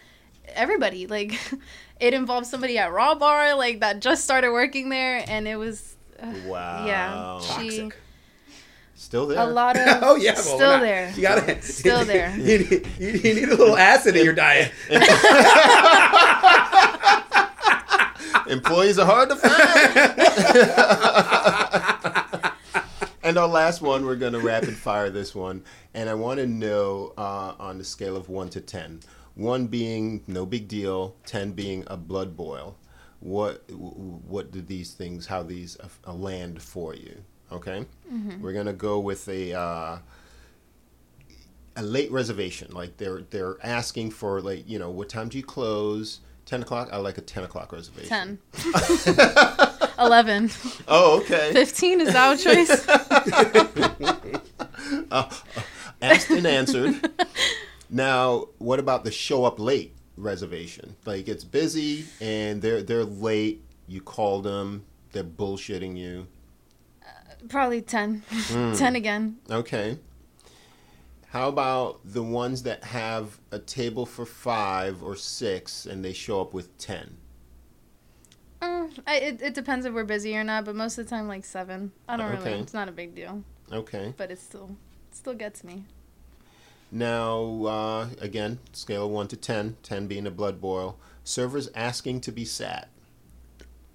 Everybody 0.56 1.08
like, 1.08 1.34
it 2.00 2.14
involved 2.14 2.48
somebody 2.48 2.78
at 2.78 2.92
Raw 2.92 3.16
Bar 3.16 3.56
like 3.56 3.80
that 3.82 4.00
just 4.02 4.24
started 4.24 4.52
working 4.52 4.90
there, 4.90 5.24
and 5.28 5.48
it 5.48 5.56
was 5.58 5.96
uh, 6.22 6.34
Wow. 6.46 6.86
yeah, 6.86 7.40
she 7.58 7.90
Still 8.96 9.26
there. 9.28 9.40
a 9.40 9.46
lot 9.46 9.76
of 9.78 9.82
Oh 10.04 10.16
yeah, 10.16 10.34
well, 10.34 10.44
still 10.44 10.80
there. 10.80 11.12
You 11.16 11.22
gotta 11.24 11.62
Still 11.62 12.06
there. 12.06 12.30
You 12.38 12.60
need, 12.60 12.88
you 13.00 13.14
need 13.36 13.50
a 13.50 13.56
little 13.56 13.76
acid 13.78 14.16
in 14.16 14.24
your 14.24 14.34
diet. 14.36 14.72
Employees 18.48 19.00
are 19.00 19.06
hard 19.06 19.30
to 19.30 19.36
find. 19.36 19.52
and 23.24 23.38
our 23.38 23.48
last 23.48 23.82
one, 23.82 24.06
we're 24.06 24.16
going 24.16 24.34
to 24.34 24.40
rapid 24.40 24.76
fire 24.76 25.10
this 25.10 25.34
one. 25.34 25.64
And 25.94 26.10
I 26.10 26.16
want 26.16 26.40
to 26.40 26.48
know 26.48 27.14
uh, 27.18 27.54
on 27.60 27.78
the 27.78 27.84
scale 27.84 28.16
of 28.18 28.30
1 28.30 28.50
to 28.50 28.62
10, 28.62 29.00
1 29.36 29.68
being 29.68 30.24
no 30.28 30.46
big 30.46 30.68
deal, 30.68 31.16
10 31.26 31.52
being 31.54 31.84
a 31.88 31.98
blood 31.98 32.36
boil. 32.36 32.78
What 33.20 33.64
what 33.70 34.52
do 34.52 34.62
these 34.62 34.94
things, 34.94 35.28
how 35.28 35.44
these 35.44 35.78
uh, 36.08 36.14
land 36.14 36.60
for 36.62 36.96
you? 36.96 37.24
Okay? 37.52 37.86
We're 38.40 38.54
going 38.54 38.66
to 38.66 38.74
go 38.74 39.00
with 39.00 39.28
a. 39.30 39.54
Uh, 39.54 39.98
a 41.76 41.84
late 41.84 42.12
reservation. 42.12 42.72
Like 42.72 42.98
they're 42.98 43.22
they're 43.30 43.58
asking 43.64 44.12
for 44.12 44.42
like 44.42 44.68
you 44.68 44.78
know 44.80 44.90
what 44.90 45.08
time 45.10 45.30
do 45.30 45.38
you 45.38 45.44
close? 45.44 46.20
Ten 46.46 46.62
o'clock. 46.62 46.90
I 46.92 46.98
like 46.98 47.18
a 47.18 47.22
ten 47.22 47.44
o'clock 47.44 47.72
reservation. 47.72 48.40
10. 48.54 48.98
11. 50.00 50.50
Oh, 50.88 51.22
okay. 51.22 51.54
15 51.54 52.02
is 52.02 52.16
our 52.16 52.36
choice. 52.36 52.88
Asked 56.02 56.32
and 56.32 56.48
answered. 56.48 57.10
now, 57.92 58.46
what 58.58 58.80
about 58.80 59.04
the 59.04 59.12
show 59.12 59.44
up 59.46 59.60
late 59.60 59.94
reservation? 60.18 60.96
Like 61.06 61.28
it's 61.28 61.44
busy 61.44 62.06
and 62.20 62.62
they're 62.62 62.82
they're 62.82 63.04
late. 63.04 63.64
You 63.88 64.02
call 64.02 64.42
them. 64.42 64.86
They're 65.12 65.24
bullshitting 65.24 65.98
you. 65.98 66.28
Probably 67.50 67.82
10. 67.82 68.24
10 68.48 68.96
again. 68.96 69.38
Okay. 69.50 69.98
How 71.30 71.50
about 71.50 72.00
the 72.06 72.24
ones 72.24 72.64
that 72.64 72.84
have 72.84 73.40
a 73.52 73.60
table 73.60 74.06
for 74.06 74.26
five 74.26 75.02
or 75.02 75.16
six 75.16 75.86
and 75.86 76.04
they 76.04 76.14
show 76.14 76.42
up 76.42 76.54
with 76.54 76.78
ten? 76.78 77.18
Mm, 78.62 78.92
I, 79.08 79.16
it, 79.18 79.42
it 79.42 79.54
depends 79.54 79.86
if 79.86 79.94
we're 79.94 80.04
busy 80.04 80.36
or 80.38 80.44
not, 80.44 80.66
but 80.66 80.76
most 80.76 80.98
of 80.98 81.06
the 81.06 81.10
time, 81.10 81.28
like 81.28 81.44
7. 81.46 81.92
I 82.08 82.18
don't 82.18 82.30
really. 82.32 82.52
Okay. 82.52 82.60
It's 82.60 82.74
not 82.74 82.88
a 82.88 82.92
big 82.92 83.16
deal, 83.16 83.44
Okay. 83.72 84.14
but 84.18 84.30
it 84.30 84.40
still, 84.40 84.76
it 85.10 85.16
still 85.16 85.34
gets 85.34 85.64
me. 85.64 85.86
Now, 86.92 87.66
uh, 87.66 88.08
again, 88.20 88.60
scale 88.74 89.06
of 89.06 89.12
1 89.12 89.30
to 89.30 89.38
10, 89.38 89.78
10 89.82 90.08
being 90.08 90.28
a 90.28 90.32
blood 90.32 90.60
boil. 90.60 90.98
Servers 91.24 91.70
asking 91.74 92.22
to 92.22 92.32
be 92.32 92.44
sat. 92.44 92.90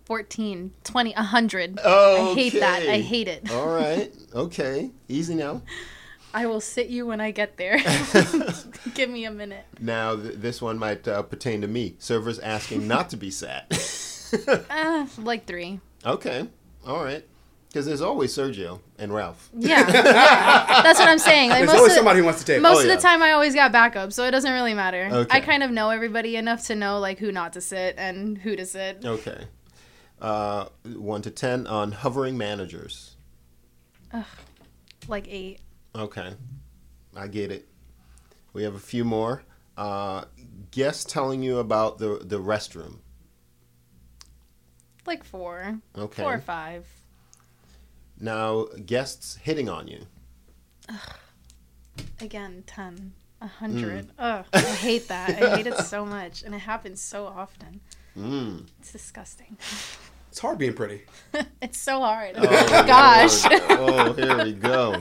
14, 0.06 0.72
20, 0.84 1.12
100. 1.12 1.80
Oh, 1.84 2.30
I 2.30 2.34
hate 2.34 2.52
that. 2.54 2.82
I 2.82 3.00
hate 3.00 3.28
it. 3.28 3.50
All 3.50 3.66
right. 3.68 4.12
Okay. 4.34 4.90
Easy 5.08 5.34
now. 5.34 5.62
I 6.32 6.46
will 6.46 6.60
sit 6.60 6.88
you 6.88 7.06
when 7.06 7.20
I 7.20 7.30
get 7.32 7.56
there. 7.56 7.78
Give 8.94 9.10
me 9.10 9.24
a 9.24 9.30
minute. 9.30 9.64
Now, 9.80 10.14
th- 10.16 10.34
this 10.36 10.62
one 10.62 10.78
might 10.78 11.08
uh, 11.08 11.22
pertain 11.22 11.62
to 11.62 11.66
me. 11.66 11.96
Servers 11.98 12.38
asking 12.38 12.86
not 12.86 13.10
to 13.10 13.16
be 13.16 13.30
sat. 13.30 13.70
Uh, 14.68 15.06
like 15.18 15.46
three. 15.46 15.78
okay. 16.04 16.48
All 16.84 17.02
right. 17.02 17.24
Because 17.68 17.84
there's 17.84 18.00
always 18.00 18.34
Sergio 18.34 18.80
and 18.98 19.12
Ralph. 19.12 19.50
Yeah, 19.54 19.80
yeah. 19.80 19.84
that's 20.82 20.98
what 20.98 21.08
I'm 21.08 21.18
saying. 21.18 21.50
Like 21.50 21.58
There's 21.58 21.68
most 21.70 21.76
always 21.78 21.92
of, 21.92 21.96
somebody 21.96 22.20
who 22.20 22.24
wants 22.24 22.40
to 22.40 22.46
take. 22.46 22.62
most 22.62 22.78
Oh, 22.78 22.80
of 22.80 22.86
yeah. 22.86 22.96
the 22.96 23.02
time, 23.02 23.22
I 23.22 23.32
always 23.32 23.54
got 23.54 23.70
backup, 23.70 24.12
so 24.14 24.24
it 24.24 24.30
doesn't 24.30 24.50
really 24.52 24.72
matter. 24.72 25.08
Okay. 25.12 25.36
I 25.36 25.40
kind 25.40 25.62
of 25.62 25.70
know 25.70 25.90
everybody 25.90 26.36
enough 26.36 26.64
to 26.68 26.74
know 26.74 26.98
like 27.00 27.18
who 27.18 27.30
not 27.32 27.52
to 27.52 27.60
sit 27.60 27.96
and 27.98 28.38
who 28.38 28.56
to 28.56 28.64
sit. 28.64 29.04
Okay. 29.04 29.44
Uh, 30.20 30.66
1 30.84 31.22
to 31.22 31.30
10 31.30 31.66
on 31.66 31.92
hovering 31.92 32.38
managers. 32.38 33.16
Ugh, 34.14 34.24
like 35.08 35.26
eight. 35.28 35.60
Okay. 35.94 36.32
I 37.14 37.26
get 37.26 37.50
it. 37.50 37.68
We 38.54 38.62
have 38.62 38.74
a 38.74 38.78
few 38.78 39.04
more. 39.04 39.42
Uh, 39.76 40.24
guests 40.70 41.04
telling 41.12 41.42
you 41.42 41.58
about 41.58 41.98
the, 41.98 42.20
the 42.22 42.40
restroom. 42.40 43.00
Like 45.06 45.24
four. 45.24 45.78
Okay. 45.96 46.22
Four 46.22 46.34
or 46.34 46.40
five. 46.40 46.86
Now, 48.18 48.66
guests 48.84 49.36
hitting 49.42 49.68
on 49.68 49.88
you. 49.88 50.06
Again, 52.20 52.64
ten. 52.66 53.12
A 53.40 53.46
hundred. 53.46 54.06
Mm. 54.08 54.10
Ugh, 54.18 54.46
I 54.54 54.60
hate 54.60 55.08
that. 55.08 55.30
I 55.42 55.56
hate 55.56 55.66
it 55.66 55.76
so 55.78 56.06
much, 56.06 56.42
and 56.42 56.54
it 56.54 56.60
happens 56.60 57.02
so 57.02 57.26
often. 57.26 57.80
Mm. 58.18 58.66
It's 58.80 58.92
disgusting. 58.92 59.58
It's 60.30 60.38
hard 60.38 60.58
being 60.58 60.72
pretty. 60.74 61.02
It's 61.62 61.78
so 61.78 62.00
hard. 62.00 62.32
Oh, 62.36 62.42
Gosh. 62.86 63.44
Lord. 63.44 63.62
Oh, 63.70 64.12
here 64.14 64.44
we 64.44 64.52
go. 64.52 64.98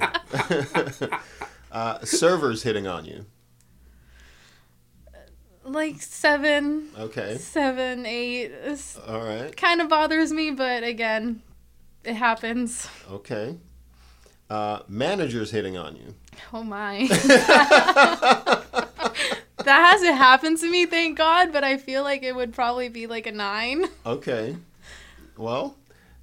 uh, 1.71 1.99
servers 2.03 2.63
hitting 2.63 2.87
on 2.87 3.05
you. 3.05 3.25
like 5.63 6.01
seven, 6.01 6.89
Okay. 6.97 7.37
Seven, 7.37 8.05
eight. 8.05 8.51
All 9.07 9.21
right. 9.23 9.55
kind 9.55 9.79
of 9.81 9.87
bothers 9.89 10.31
me, 10.31 10.51
but 10.51 10.83
again, 10.83 11.41
it 12.05 12.15
happens. 12.15 12.87
Okay. 13.09 13.57
Uh, 14.49 14.79
managers 14.87 15.51
hitting 15.51 15.77
on 15.77 15.95
you. 15.95 16.13
Oh 16.53 16.63
my. 16.63 17.07
that 19.65 19.65
hasn't 19.65 20.15
happened 20.15 20.59
to 20.59 20.69
me, 20.69 20.85
thank 20.85 21.17
God, 21.17 21.51
but 21.51 21.63
I 21.63 21.77
feel 21.77 22.03
like 22.03 22.23
it 22.23 22.35
would 22.35 22.53
probably 22.53 22.89
be 22.89 23.07
like 23.07 23.25
a 23.25 23.31
nine. 23.31 23.85
Okay. 24.05 24.55
Well, 25.37 25.75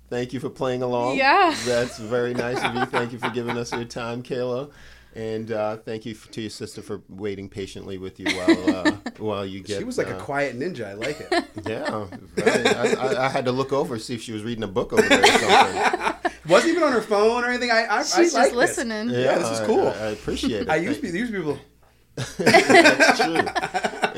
thank 0.08 0.32
you 0.32 0.40
for 0.40 0.50
playing 0.50 0.82
along. 0.82 1.16
Yeah. 1.16 1.54
That's 1.64 1.98
very 1.98 2.32
nice 2.34 2.62
of 2.62 2.74
you. 2.74 2.84
Thank 2.86 3.12
you 3.12 3.18
for 3.18 3.30
giving 3.30 3.58
us 3.58 3.72
your 3.72 3.84
time, 3.84 4.22
Kaela. 4.22 4.70
And 5.14 5.52
uh, 5.52 5.76
thank 5.76 6.06
you 6.06 6.12
f- 6.14 6.30
to 6.30 6.40
your 6.40 6.48
sister 6.50 6.80
for 6.80 7.02
waiting 7.10 7.48
patiently 7.48 7.98
with 7.98 8.18
you 8.18 8.26
while 8.34 8.70
uh, 8.76 8.90
while 9.18 9.44
you 9.44 9.60
get. 9.60 9.78
She 9.78 9.84
was 9.84 9.98
like 9.98 10.06
a 10.08 10.16
uh, 10.16 10.20
quiet 10.22 10.58
ninja. 10.58 10.86
I 10.86 10.94
like 10.94 11.20
it. 11.20 11.44
Yeah, 11.66 12.06
very- 12.34 12.66
I, 12.66 12.94
I, 12.94 13.26
I 13.26 13.28
had 13.28 13.44
to 13.44 13.52
look 13.52 13.72
over 13.74 13.98
see 13.98 14.14
if 14.14 14.22
she 14.22 14.32
was 14.32 14.42
reading 14.42 14.64
a 14.64 14.68
book 14.68 14.92
over 14.94 15.02
there 15.02 15.20
or 15.22 15.26
something. 15.26 16.32
Wasn't 16.48 16.70
even 16.72 16.82
on 16.82 16.92
her 16.92 17.02
phone 17.02 17.44
or 17.44 17.48
anything. 17.48 17.70
I, 17.70 17.86
I 17.88 18.02
She's 18.02 18.14
I 18.14 18.22
just 18.22 18.34
like 18.34 18.46
this. 18.48 18.54
listening. 18.78 19.10
Yeah, 19.10 19.38
this 19.38 19.60
is 19.60 19.66
cool. 19.66 19.88
I, 19.88 19.90
I 19.90 20.06
appreciate 20.08 20.62
it. 20.62 20.68
I 20.70 20.76
used 20.76 21.00
Thank- 21.02 21.12
to 21.12 21.18
use 21.18 21.30
people. 21.30 21.58
That's 22.38 23.20
true. 23.20 23.36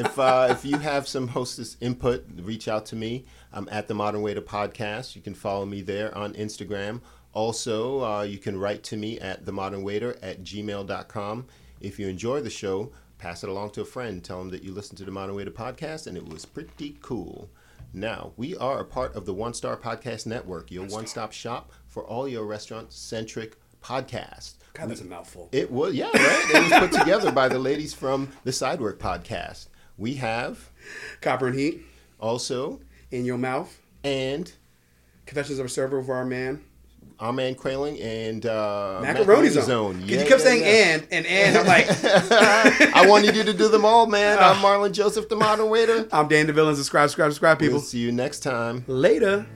if 0.05 0.19
uh, 0.19 0.49
if 0.51 0.65
you 0.65 0.79
have 0.79 1.07
some 1.09 1.29
hostess 1.29 1.77
input, 1.81 2.25
reach 2.41 2.69
out 2.69 2.87
to 2.87 2.97
me. 2.97 3.25
I'm 3.53 3.69
at 3.71 3.89
the 3.89 3.95
Modern 3.95 4.23
Waiter 4.23 4.41
Podcast. 4.41 5.15
You 5.17 5.23
can 5.23 5.35
follow 5.35 5.65
me 5.67 5.81
there 5.83 6.17
on 6.17 6.35
Instagram. 6.35 7.01
Also, 7.35 8.03
uh, 8.03 8.23
you 8.23 8.39
can 8.39 8.59
write 8.59 8.83
to 8.85 8.97
me 8.97 9.19
at 9.21 9.45
themodernwaiter 9.45 10.17
at 10.23 10.43
gmail.com. 10.43 11.47
If 11.81 11.99
you 11.99 12.09
enjoy 12.09 12.41
the 12.41 12.51
show, 12.51 12.93
pass 13.19 13.43
it 13.43 13.51
along 13.51 13.71
to 13.71 13.83
a 13.83 13.85
friend. 13.85 14.23
Tell 14.25 14.39
them 14.39 14.51
that 14.51 14.63
you 14.63 14.73
listened 14.73 14.99
to 14.99 15.05
the 15.05 15.11
Modern 15.11 15.35
Waiter 15.35 15.51
Podcast 15.51 16.07
and 16.07 16.17
it 16.17 16.27
was 16.27 16.47
pretty 16.47 16.97
cool. 17.03 17.51
Now, 17.93 18.33
we 18.37 18.57
are 18.57 18.81
a 18.81 18.85
part 18.85 19.15
of 19.15 19.27
the 19.27 19.35
One 19.35 19.53
Star 19.55 19.77
Podcast 19.77 20.27
Network, 20.27 20.71
your 20.73 20.87
one 20.87 21.07
stop 21.07 21.33
shop 21.33 21.71
for 21.87 22.05
all 22.05 22.27
your 22.27 22.45
restaurant 22.45 22.93
centric 22.93 23.57
podcasts. 23.83 24.55
God, 24.73 24.91
that's 24.91 25.01
a 25.01 25.05
mouthful. 25.05 25.49
It 25.53 25.71
was, 25.71 25.95
yeah, 25.95 26.07
right. 26.07 26.15
It 26.15 26.63
was 26.71 26.89
put 26.89 26.99
together 27.01 27.31
by 27.31 27.49
the 27.49 27.59
ladies 27.61 27.95
from 27.95 28.33
the 28.43 28.51
Sidework 28.51 28.97
podcast. 28.97 29.69
We 29.97 30.15
have 30.15 30.71
Copper 31.21 31.47
and 31.47 31.57
heat 31.59 31.83
also, 32.19 32.81
in 33.11 33.25
your 33.25 33.39
mouth. 33.39 33.81
and 34.03 34.53
Confessions 35.27 35.59
of 35.59 35.67
a 35.67 35.69
server 35.69 35.99
of 35.99 36.11
our 36.11 36.25
man. 36.25 36.65
Our 37.21 37.33
man 37.33 37.55
Quailing 37.55 37.99
and 38.01 38.45
uh, 38.47 39.01
Macaroni 39.03 39.49
zone. 39.49 40.01
Because 40.01 40.11
Yeah, 40.11 40.21
you 40.23 40.29
kept 40.29 40.41
yeah, 40.41 40.47
saying 40.47 40.63
yeah. 40.63 40.95
and 40.95 41.07
and 41.11 41.27
and. 41.27 41.59
I'm 41.59 41.67
like, 41.67 41.87
I 42.95 43.07
wanted 43.09 43.37
you 43.37 43.45
to 43.45 43.53
do 43.53 43.69
them 43.69 43.85
all, 43.85 44.07
man. 44.07 44.39
I'm 44.39 44.57
Marlon 44.65 44.93
Joseph, 44.93 45.29
the 45.29 45.37
modern 45.37 45.69
waiter. 45.71 46.09
I'm 46.13 46.29
Dan 46.29 46.47
DeVille. 46.47 46.75
Subscribe, 46.75 47.09
subscribe, 47.09 47.31
subscribe, 47.33 47.59
people. 47.59 47.75
We'll 47.75 47.83
see 47.83 47.99
you 47.99 48.13
next 48.13 48.41
time. 48.41 48.85
Later. 48.87 49.47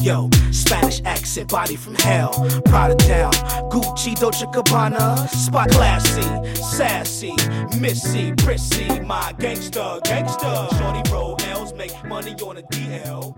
Yo, 0.00 0.30
Spanish 0.52 1.02
accent, 1.04 1.48
body 1.50 1.76
from 1.76 1.94
hell. 1.96 2.30
Prada 2.66 2.94
down, 2.96 3.32
Gucci, 3.70 4.18
Dolce 4.18 4.46
Gabbana. 4.46 5.28
Spot 5.28 5.68
classy, 5.70 6.54
sassy, 6.54 7.34
missy, 7.80 8.32
prissy. 8.34 9.00
My 9.00 9.34
gangster, 9.38 9.98
gangster. 10.04 10.68
Shorty 10.78 11.10
roll 11.10 11.36
L's, 11.50 11.72
make 11.74 11.92
money 12.04 12.34
on 12.34 12.56
the 12.56 12.62
DL. 12.62 13.34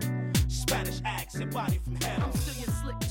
Spanish 0.51 1.01
accent, 1.03 1.51
body 1.51 1.79
from 1.83 1.95
hell. 1.95 2.25
I'm 2.25 2.33
still 2.33 2.63
your 2.63 2.75
slick 2.83 3.01